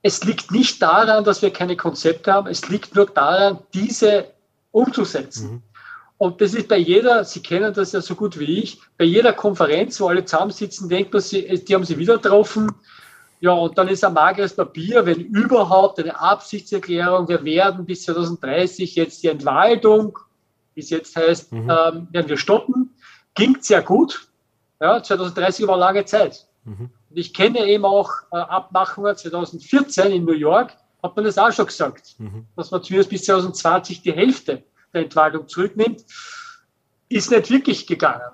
[0.02, 4.26] es liegt nicht daran, dass wir keine Konzepte haben, es liegt nur daran, diese
[4.70, 5.50] umzusetzen.
[5.50, 5.62] Mhm.
[6.18, 9.32] Und das ist bei jeder, Sie kennen das ja so gut wie ich, bei jeder
[9.32, 12.70] Konferenz, wo alle zusammensitzen, denkt man, die haben sie wieder getroffen,
[13.40, 18.94] ja, und dann ist ein mageres Papier, wenn überhaupt eine Absichtserklärung, wir werden bis 2030
[18.94, 20.18] jetzt die Entwaldung,
[20.74, 21.70] wie es jetzt heißt, mhm.
[21.70, 22.94] ähm, werden wir stoppen.
[23.34, 24.28] Klingt sehr gut.
[24.78, 26.46] Ja, 2030 war lange Zeit.
[26.64, 26.90] Mhm.
[27.10, 31.52] Und ich kenne eben auch äh, Abmachungen 2014 in New York, hat man das auch
[31.52, 32.46] schon gesagt, mhm.
[32.56, 34.62] dass man zumindest bis 2020 die Hälfte
[34.94, 36.04] der Entwaldung zurücknimmt.
[37.08, 38.30] Ist nicht wirklich gegangen.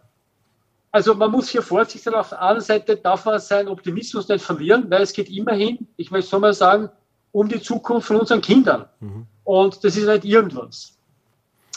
[0.90, 2.14] Also man muss hier vorsichtig sein.
[2.14, 6.10] Auf der anderen Seite darf man seinen Optimismus nicht verlieren, weil es geht immerhin, ich
[6.10, 6.90] möchte so mal sagen,
[7.32, 8.86] um die Zukunft von unseren Kindern.
[9.00, 9.26] Mhm.
[9.44, 10.98] Und das ist nicht irgendwas.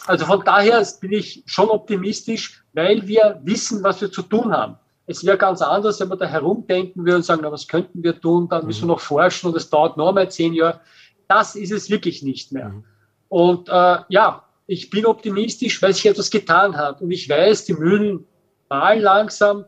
[0.07, 4.77] Also von daher bin ich schon optimistisch, weil wir wissen, was wir zu tun haben.
[5.09, 8.21] Es wäre ganz anders, wenn wir da herumdenken würden und sagen, na, was könnten wir
[8.21, 8.91] tun, dann müssen wir mhm.
[8.91, 10.81] noch forschen und es dauert noch mal zehn Jahre.
[11.27, 12.69] Das ist es wirklich nicht mehr.
[12.69, 12.83] Mhm.
[13.27, 17.01] Und äh, ja, ich bin optimistisch, weil sich etwas getan hat.
[17.01, 18.27] Und ich weiß, die Mühlen
[18.69, 19.65] mal langsam,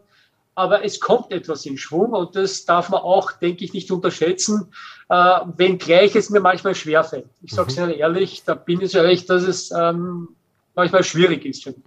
[0.53, 4.71] aber es kommt etwas in Schwung und das darf man auch, denke ich, nicht unterschätzen,
[5.09, 7.25] äh, wenngleich es mir manchmal schwerfällt.
[7.41, 7.85] Ich sage es mhm.
[7.85, 10.27] Ihnen ehrlich, da bin ich recht, dass es ähm,
[10.75, 11.63] manchmal schwierig ist.
[11.63, 11.81] Für mich.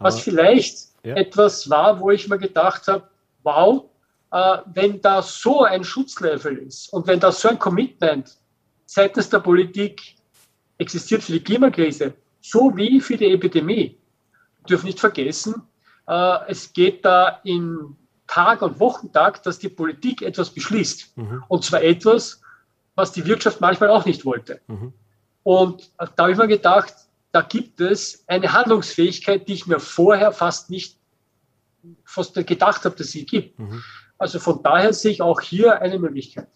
[0.00, 1.14] Was vielleicht ja.
[1.14, 3.08] etwas war, wo ich mir gedacht habe,
[3.42, 3.84] wow,
[4.32, 8.36] äh, wenn da so ein Schutzlevel ist und wenn da so ein Commitment
[8.86, 10.16] seitens der Politik
[10.78, 13.96] existiert für die Klimakrise, so wie für die Epidemie,
[14.68, 15.62] dürfen nicht vergessen,
[16.08, 17.96] äh, es geht da in
[18.26, 21.16] Tag- und Wochentag, dass die Politik etwas beschließt.
[21.16, 21.44] Mhm.
[21.48, 22.40] Und zwar etwas,
[22.94, 24.60] was die Wirtschaft manchmal auch nicht wollte.
[24.66, 24.92] Mhm.
[25.42, 26.94] Und da habe ich mir gedacht,
[27.34, 30.96] da gibt es eine Handlungsfähigkeit, die ich mir vorher fast nicht
[32.04, 33.58] fast gedacht habe, dass sie gibt.
[33.58, 33.82] Mhm.
[34.18, 36.46] Also von daher sehe ich auch hier eine Möglichkeit.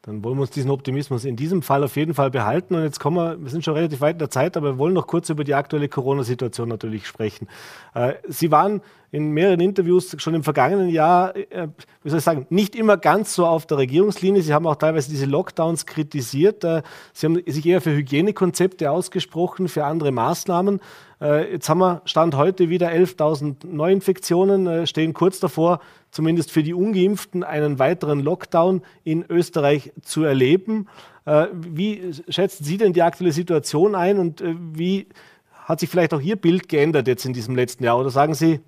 [0.00, 2.74] Dann wollen wir uns diesen Optimismus in diesem Fall auf jeden Fall behalten.
[2.74, 4.94] Und jetzt kommen wir, wir sind schon relativ weit in der Zeit, aber wir wollen
[4.94, 7.46] noch kurz über die aktuelle Corona-Situation natürlich sprechen.
[7.94, 8.80] Äh, Sie waren
[9.14, 11.68] in mehreren Interviews schon im vergangenen Jahr, äh,
[12.02, 14.42] wie soll ich sagen, nicht immer ganz so auf der Regierungslinie.
[14.42, 16.64] Sie haben auch teilweise diese Lockdowns kritisiert.
[16.64, 20.80] Äh, Sie haben sich eher für Hygienekonzepte ausgesprochen, für andere Maßnahmen.
[21.20, 25.78] Äh, jetzt haben wir Stand heute wieder 11.000 Neuinfektionen, äh, stehen kurz davor,
[26.10, 30.88] zumindest für die Ungeimpften, einen weiteren Lockdown in Österreich zu erleben.
[31.24, 35.06] Äh, wie schätzen Sie denn die aktuelle Situation ein und wie
[35.52, 38.00] hat sich vielleicht auch Ihr Bild geändert jetzt in diesem letzten Jahr?
[38.00, 38.58] Oder sagen Sie,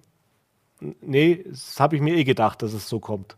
[0.81, 3.37] nee, das habe ich mir eh gedacht, dass es so kommt?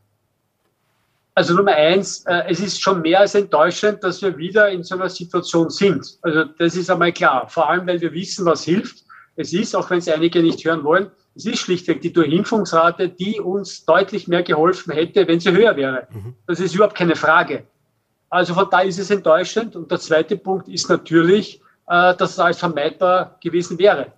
[1.34, 4.97] Also Nummer eins, äh, es ist schon mehr als enttäuschend, dass wir wieder in so
[4.97, 6.18] einer Situation sind.
[6.22, 7.49] Also das ist einmal klar.
[7.49, 9.05] Vor allem, weil wir wissen, was hilft.
[9.36, 13.39] Es ist, auch wenn es einige nicht hören wollen, es ist schlichtweg die Durchimpfungsrate, die
[13.39, 16.09] uns deutlich mehr geholfen hätte, wenn sie höher wäre.
[16.11, 16.34] Mhm.
[16.49, 17.62] Das ist überhaupt keine Frage.
[18.30, 19.76] Also von da ist es enttäuschend.
[19.76, 24.12] Und der zweite Punkt ist natürlich, äh, dass es alles vermeidbar gewesen wäre.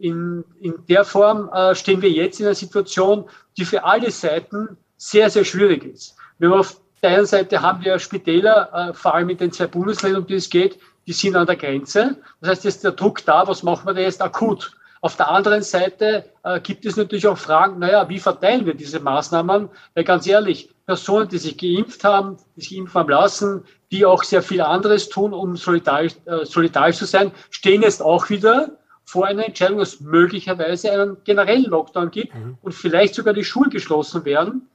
[0.00, 4.76] In, in der Form äh, stehen wir jetzt in einer Situation, die für alle Seiten
[4.96, 6.16] sehr, sehr schwierig ist.
[6.38, 10.22] Wir auf der einen Seite haben wir Spitäler, äh, vor allem in den zwei Bundesländern,
[10.22, 12.16] um die es geht, die sind an der Grenze.
[12.40, 14.72] Das heißt, jetzt der Druck da, was machen wir da jetzt akut?
[15.02, 19.00] Auf der anderen Seite äh, gibt es natürlich auch Fragen, naja, wie verteilen wir diese
[19.00, 19.70] Maßnahmen?
[19.94, 24.42] Weil ganz ehrlich, Personen, die sich geimpft haben, die sich impfen lassen, die auch sehr
[24.42, 28.78] viel anderes tun, um solidarisch, äh, solidarisch zu sein, stehen jetzt auch wieder
[29.10, 32.58] vor einer Entscheidung, dass es möglicherweise einen generellen Lockdown gibt mhm.
[32.62, 34.68] und vielleicht sogar die Schulen geschlossen werden,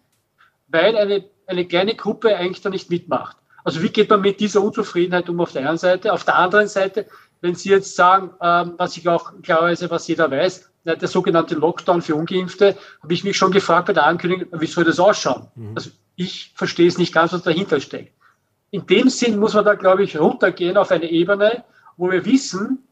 [0.68, 3.38] weil eine, eine kleine Gruppe eigentlich da nicht mitmacht.
[3.64, 6.12] Also wie geht man mit dieser Unzufriedenheit um auf der einen Seite?
[6.12, 7.06] Auf der anderen Seite,
[7.40, 12.02] wenn Sie jetzt sagen, ähm, was ich auch klarerweise, was jeder weiß, der sogenannte Lockdown
[12.02, 15.48] für Ungeimpfte, habe ich mich schon gefragt bei der Ankündigung, wie soll das ausschauen?
[15.56, 15.72] Mhm.
[15.76, 18.14] Also ich verstehe es nicht ganz, was dahinter steckt.
[18.70, 21.64] In dem Sinn muss man da, glaube ich, runtergehen auf eine Ebene,
[21.98, 22.86] wo wir wissen,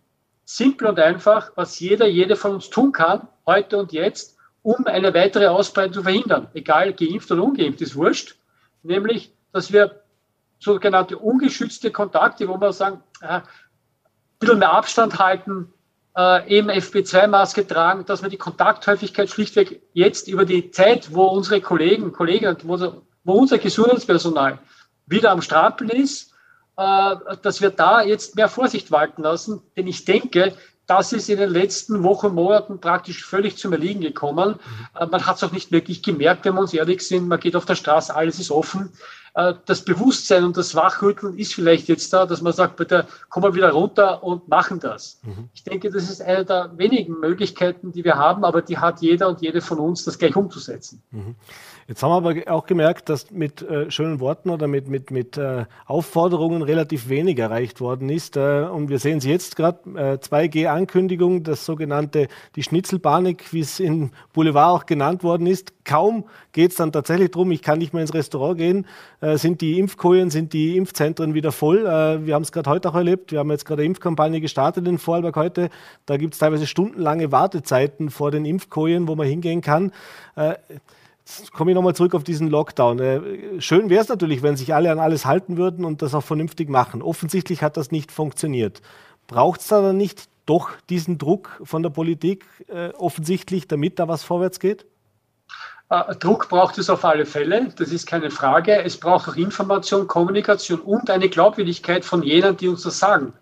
[0.46, 5.14] simpel und einfach, was jeder, jede von uns tun kann, heute und jetzt, um eine
[5.14, 6.48] weitere Ausbreitung zu verhindern.
[6.54, 8.36] Egal, geimpft oder ungeimpft, ist wurscht.
[8.82, 10.02] Nämlich, dass wir
[10.60, 13.44] sogenannte ungeschützte Kontakte, wo wir sagen, äh, ein
[14.40, 15.74] bisschen mehr Abstand halten,
[16.16, 21.62] äh, eben FP2-Maske tragen, dass wir die Kontakthäufigkeit schlichtweg jetzt über die Zeit, wo unsere
[21.62, 24.60] Kollegen, Kolleginnen, wo wo unser Gesundheitspersonal
[25.06, 26.33] wieder am Stapel ist,
[26.76, 29.62] dass wir da jetzt mehr Vorsicht walten lassen.
[29.78, 30.54] Denn ich denke,
[30.86, 34.60] das ist in den letzten Wochen, Monaten praktisch völlig zum Erliegen gekommen.
[35.00, 35.10] Mhm.
[35.10, 37.28] Man hat es auch nicht wirklich gemerkt, wenn wir uns ehrlich sind.
[37.28, 38.92] Man geht auf der Straße, alles ist offen.
[39.36, 43.46] Äh, das Bewusstsein und das Wachrütteln ist vielleicht jetzt da, dass man sagt, bitte kommen
[43.46, 45.20] wir wieder runter und machen das.
[45.24, 45.50] Mhm.
[45.54, 49.30] Ich denke, das ist eine der wenigen Möglichkeiten, die wir haben, aber die hat jeder
[49.30, 51.02] und jede von uns, das gleich umzusetzen.
[51.12, 51.36] Mhm.
[51.88, 55.38] Jetzt haben wir aber auch gemerkt, dass mit äh, schönen Worten oder mit, mit, mit
[55.38, 58.38] äh, Aufforderungen relativ wenig erreicht worden ist.
[58.38, 64.12] Äh, und wir sehen es jetzt gerade, 2G-Ankündigung, das sogenannte, die Schnitzelpanik, wie es im
[64.32, 65.74] Boulevard auch genannt worden ist.
[65.86, 68.86] Kaum geht es dann tatsächlich darum, ich kann nicht mehr ins Restaurant gehen,
[69.22, 71.86] äh, sind die Impfkojen, sind die Impfzentren wieder voll.
[71.86, 74.88] Äh, wir haben es gerade heute auch erlebt, wir haben jetzt gerade eine Impfkampagne gestartet
[74.88, 75.70] in Vorarlberg heute.
[76.06, 79.92] Da gibt es teilweise stundenlange Wartezeiten vor den Impfkojen, wo man hingehen kann.
[80.36, 80.56] Äh,
[81.26, 83.00] Jetzt komme ich nochmal zurück auf diesen Lockdown.
[83.00, 86.24] Äh, schön wäre es natürlich, wenn sich alle an alles halten würden und das auch
[86.24, 87.02] vernünftig machen.
[87.02, 88.82] Offensichtlich hat das nicht funktioniert.
[89.28, 94.10] Braucht es da dann nicht doch diesen Druck von der Politik äh, offensichtlich, damit da
[94.10, 94.86] was vorwärts geht?
[95.90, 98.84] Äh, Druck braucht es auf alle Fälle, das ist keine Frage.
[98.84, 103.34] Es braucht auch Information, Kommunikation und eine Glaubwürdigkeit von jenen, die uns das sagen.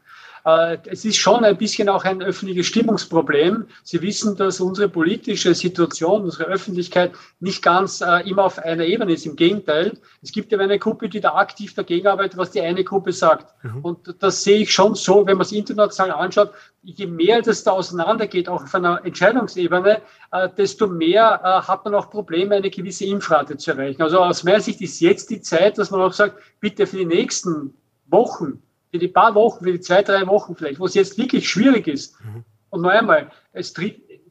[0.46, 3.68] Äh, es ist schon ein bisschen auch ein öffentliches Stimmungsproblem.
[3.84, 9.14] Sie wissen, dass unsere politische Situation, unsere Öffentlichkeit nicht ganz äh, immer auf einer Ebene
[9.14, 9.26] ist.
[9.26, 12.84] Im Gegenteil, es gibt ja eine Gruppe, die da aktiv dagegen arbeitet, was die eine
[12.84, 13.54] Gruppe sagt.
[13.64, 13.82] Mhm.
[13.82, 16.52] Und das sehe ich schon so, wenn man es international anschaut,
[16.84, 22.10] je mehr das da auseinandergeht, auch auf einer Entscheidungsebene, äh, desto mehr hat man auch
[22.10, 24.02] Probleme, eine gewisse Impfrate zu erreichen.
[24.02, 27.06] Also aus meiner Sicht ist jetzt die Zeit, dass man auch sagt, bitte für die
[27.06, 27.74] nächsten
[28.08, 28.62] Wochen
[28.92, 31.88] für die paar Wochen, für die zwei, drei Wochen vielleicht, wo es jetzt wirklich schwierig
[31.88, 32.20] ist.
[32.24, 32.44] Mhm.
[32.70, 33.74] Und noch einmal, es,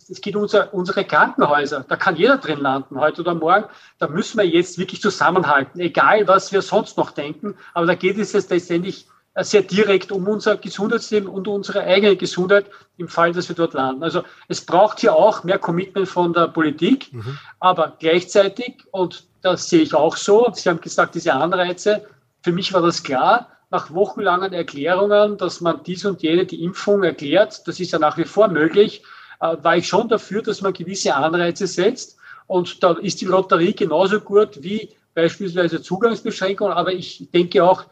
[0.09, 3.67] es geht unser, unsere Krankenhäuser, da kann jeder drin landen, heute oder morgen.
[3.99, 7.55] Da müssen wir jetzt wirklich zusammenhalten, egal was wir sonst noch denken.
[7.75, 12.17] Aber da geht es jetzt letztendlich äh, sehr direkt um unser Gesundheitsleben und unsere eigene
[12.17, 12.67] Gesundheit
[12.99, 14.03] im Fall, dass wir dort landen.
[14.03, 17.39] Also es braucht hier auch mehr Commitment von der Politik, mhm.
[17.61, 22.05] aber gleichzeitig, und das sehe ich auch so, Sie haben gesagt, diese Anreize,
[22.43, 27.05] für mich war das klar, nach wochenlangen Erklärungen, dass man dies und jene die Impfung
[27.05, 29.03] erklärt, das ist ja nach wie vor möglich,
[29.41, 32.19] äh, war ich schon dafür, dass man gewisse Anreize setzt.
[32.47, 36.73] Und da ist die Lotterie genauso gut wie beispielsweise Zugangsbeschränkungen.
[36.73, 37.85] Aber ich denke auch,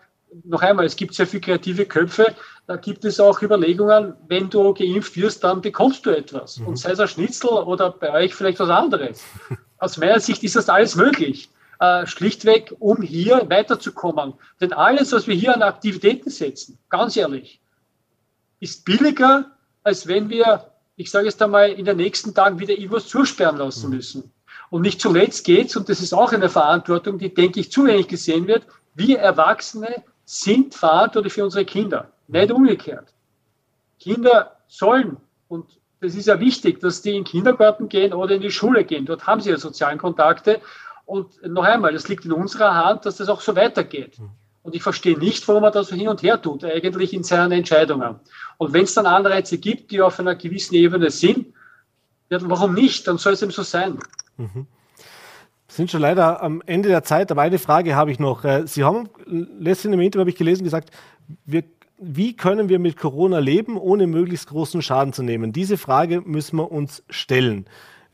[0.44, 2.34] noch einmal, es gibt sehr viele kreative Köpfe.
[2.66, 6.58] Da gibt es auch Überlegungen, wenn du geimpft wirst, dann bekommst du etwas.
[6.58, 6.66] Mhm.
[6.66, 9.24] Und sei es ein Schnitzel oder bei euch vielleicht was anderes.
[9.78, 11.48] Aus meiner Sicht ist das alles möglich
[11.80, 14.34] äh, schlichtweg, um hier weiterzukommen.
[14.60, 17.60] Denn alles, was wir hier an Aktivitäten setzen, ganz ehrlich,
[18.60, 19.52] ist billiger,
[19.82, 23.88] als wenn wir, ich sage jetzt einmal, in den nächsten Tagen wieder irgendwas zusperren lassen
[23.88, 23.96] mhm.
[23.96, 24.32] müssen.
[24.70, 28.08] Und nicht zuletzt geht's, und das ist auch eine Verantwortung, die, denke ich, zu wenig
[28.08, 33.14] gesehen wird, wir Erwachsene sind verantwortlich für unsere Kinder, nicht umgekehrt.
[33.98, 35.16] Kinder sollen,
[35.48, 35.66] und
[36.00, 39.06] das ist ja wichtig, dass die in den Kindergarten gehen oder in die Schule gehen.
[39.06, 40.60] Dort haben sie ja sozialen Kontakte.
[41.08, 44.18] Und noch einmal, das liegt in unserer Hand, dass das auch so weitergeht.
[44.18, 44.28] Mhm.
[44.62, 47.52] Und ich verstehe nicht, warum man das so hin und her tut, eigentlich in seinen
[47.52, 48.16] Entscheidungen.
[48.58, 51.46] Und wenn es dann Anreize gibt, die auf einer gewissen Ebene sind,
[52.28, 53.08] ja, warum nicht?
[53.08, 53.98] Dann soll es eben so sein.
[54.36, 54.66] Mhm.
[55.66, 58.44] Sind schon leider am Ende der Zeit, aber eine Frage habe ich noch.
[58.44, 60.90] Äh, Sie haben letztens im Interview, habe ich gelesen, gesagt,
[61.46, 61.64] wir,
[61.96, 65.54] wie können wir mit Corona leben, ohne möglichst großen Schaden zu nehmen?
[65.54, 67.64] Diese Frage müssen wir uns stellen.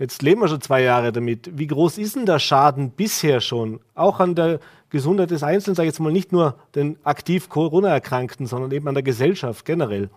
[0.04, 1.58] Jetzt leben wir schon zwei Jahre damit.
[1.58, 3.80] Wie groß ist denn der Schaden bisher schon?
[3.94, 8.46] Auch an der Gesundheit des Einzelnen, sage ich jetzt mal nicht nur den aktiv Corona-Erkrankten,
[8.46, 10.10] sondern eben an der Gesellschaft generell.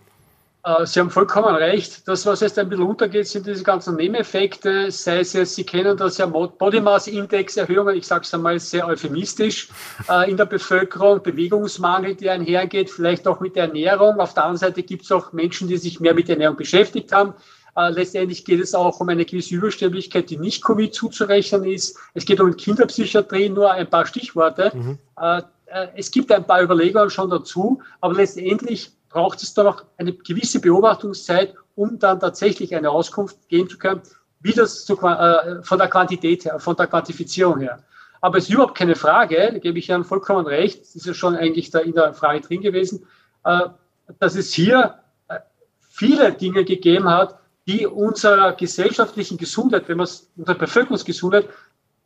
[0.65, 2.05] Äh, Sie haben vollkommen recht.
[2.05, 5.95] Das, was jetzt ein bisschen untergeht, sind diese ganzen Nebeneffekte, sei es jetzt, Sie kennen
[5.95, 9.69] das ja, Body Mass Index Erhöhungen, ich sage es einmal sehr euphemistisch,
[10.09, 14.19] äh, in der Bevölkerung, Bewegungsmangel, der einhergeht, vielleicht auch mit der Ernährung.
[14.19, 17.35] Auf der anderen Seite gibt es auch Menschen, die sich mehr mit Ernährung beschäftigt haben.
[17.78, 21.95] Äh, letztendlich geht es auch um eine gewisse Übersterblichkeit, die nicht Covid zuzurechnen ist.
[22.15, 24.71] Es geht um Kinderpsychiatrie, nur ein paar Stichworte.
[24.73, 24.97] Mhm.
[25.21, 29.86] Äh, äh, es gibt ein paar Überlegungen schon dazu, aber letztendlich braucht es da noch
[29.97, 34.01] eine gewisse Beobachtungszeit, um dann tatsächlich eine Auskunft geben zu können,
[34.39, 37.84] wie das zu, äh, von der Quantität her, von der Quantifizierung her.
[38.21, 41.13] Aber es ist überhaupt keine Frage, da gebe ich Herrn vollkommen recht, das ist ja
[41.13, 43.05] schon eigentlich da in der Frage drin gewesen,
[43.43, 43.69] äh,
[44.17, 44.95] dass es hier
[45.28, 45.36] äh,
[45.80, 51.49] viele Dinge gegeben hat, die unserer gesellschaftlichen Gesundheit, wenn man es unserer Bevölkerungsgesundheit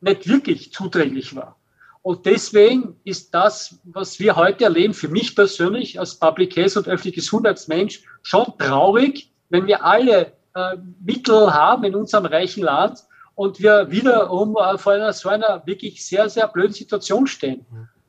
[0.01, 1.57] nicht wirklich zuträglich war.
[2.01, 6.87] Und deswegen ist das, was wir heute erleben, für mich persönlich als Public Health und
[6.87, 13.03] öffentlicher Gesundheitsmensch schon traurig, wenn wir alle äh, Mittel haben in unserem reichen Land
[13.35, 17.67] und wir wiederum äh, vor einer so einer wirklich sehr, sehr blöden Situation stehen,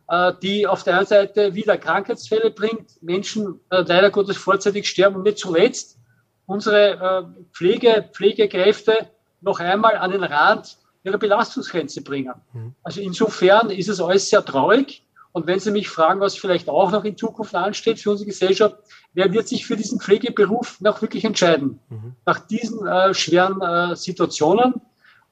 [0.08, 5.16] äh, die auf der einen Seite wieder Krankheitsfälle bringt, Menschen äh, leider Gottes vorzeitig sterben
[5.16, 5.98] und nicht zuletzt
[6.46, 9.08] unsere Pflege, Pflegekräfte
[9.40, 12.34] noch einmal an den Rand ihrer Belastungsgrenze bringen.
[12.52, 12.74] Mhm.
[12.82, 15.02] Also insofern ist es alles sehr traurig.
[15.32, 18.76] Und wenn Sie mich fragen, was vielleicht auch noch in Zukunft ansteht für unsere Gesellschaft,
[19.14, 21.80] wer wird sich für diesen Pflegeberuf noch wirklich entscheiden?
[21.88, 22.14] Mhm.
[22.26, 24.74] Nach diesen äh, schweren äh, Situationen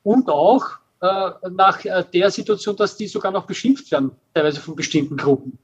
[0.03, 4.75] und auch äh, nach äh, der Situation, dass die sogar noch beschimpft werden, teilweise von
[4.75, 5.59] bestimmten Gruppen.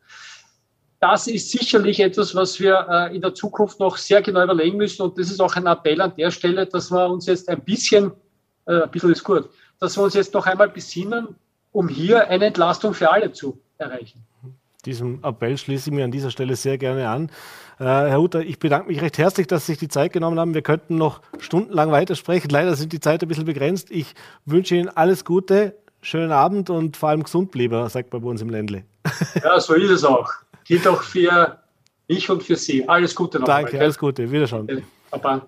[1.00, 5.02] Das ist sicherlich etwas, was wir äh, in der Zukunft noch sehr genau überlegen müssen.
[5.02, 8.12] Und das ist auch ein Appell an der Stelle, dass wir uns jetzt ein bisschen,
[8.66, 11.36] äh, ein bisschen ist gut, dass wir uns jetzt noch einmal besinnen,
[11.72, 14.24] um hier eine Entlastung für alle zu erreichen.
[14.86, 17.28] Diesem Appell schließe ich mir an dieser Stelle sehr gerne an.
[17.78, 20.54] Äh, Herr Hutter, ich bedanke mich recht herzlich, dass Sie sich die Zeit genommen haben.
[20.54, 22.48] Wir könnten noch stundenlang weitersprechen.
[22.48, 23.90] Leider sind die Zeit ein bisschen begrenzt.
[23.90, 24.14] Ich
[24.46, 28.40] wünsche Ihnen alles Gute, schönen Abend und vor allem gesund bleiben, sagt man bei uns
[28.40, 28.84] im Ländle.
[29.42, 30.32] Ja, so ist es auch.
[30.66, 31.58] Gilt auch für
[32.08, 32.88] mich und für Sie.
[32.88, 33.46] Alles Gute noch.
[33.46, 34.30] Danke, einmal, alles Gute.
[34.30, 34.84] Wiederschauen.
[35.10, 35.46] Baba.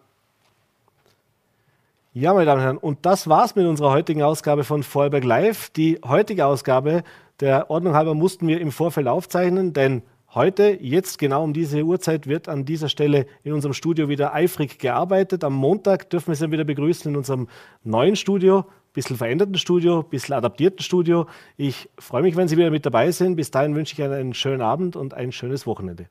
[2.14, 5.70] Ja, meine Damen und Herren, und das war's mit unserer heutigen Ausgabe von Vorarlberg Live.
[5.70, 7.04] Die heutige Ausgabe,
[7.40, 10.02] der Ordnung halber, mussten wir im Vorfeld aufzeichnen, denn
[10.34, 14.78] Heute, jetzt genau um diese Uhrzeit, wird an dieser Stelle in unserem Studio wieder eifrig
[14.78, 15.42] gearbeitet.
[15.42, 17.48] Am Montag dürfen wir Sie wieder begrüßen in unserem
[17.82, 21.26] neuen Studio, bisschen veränderten Studio, bisschen adaptierten Studio.
[21.56, 23.36] Ich freue mich, wenn Sie wieder mit dabei sind.
[23.36, 26.08] Bis dahin wünsche ich Ihnen einen schönen Abend und ein schönes Wochenende.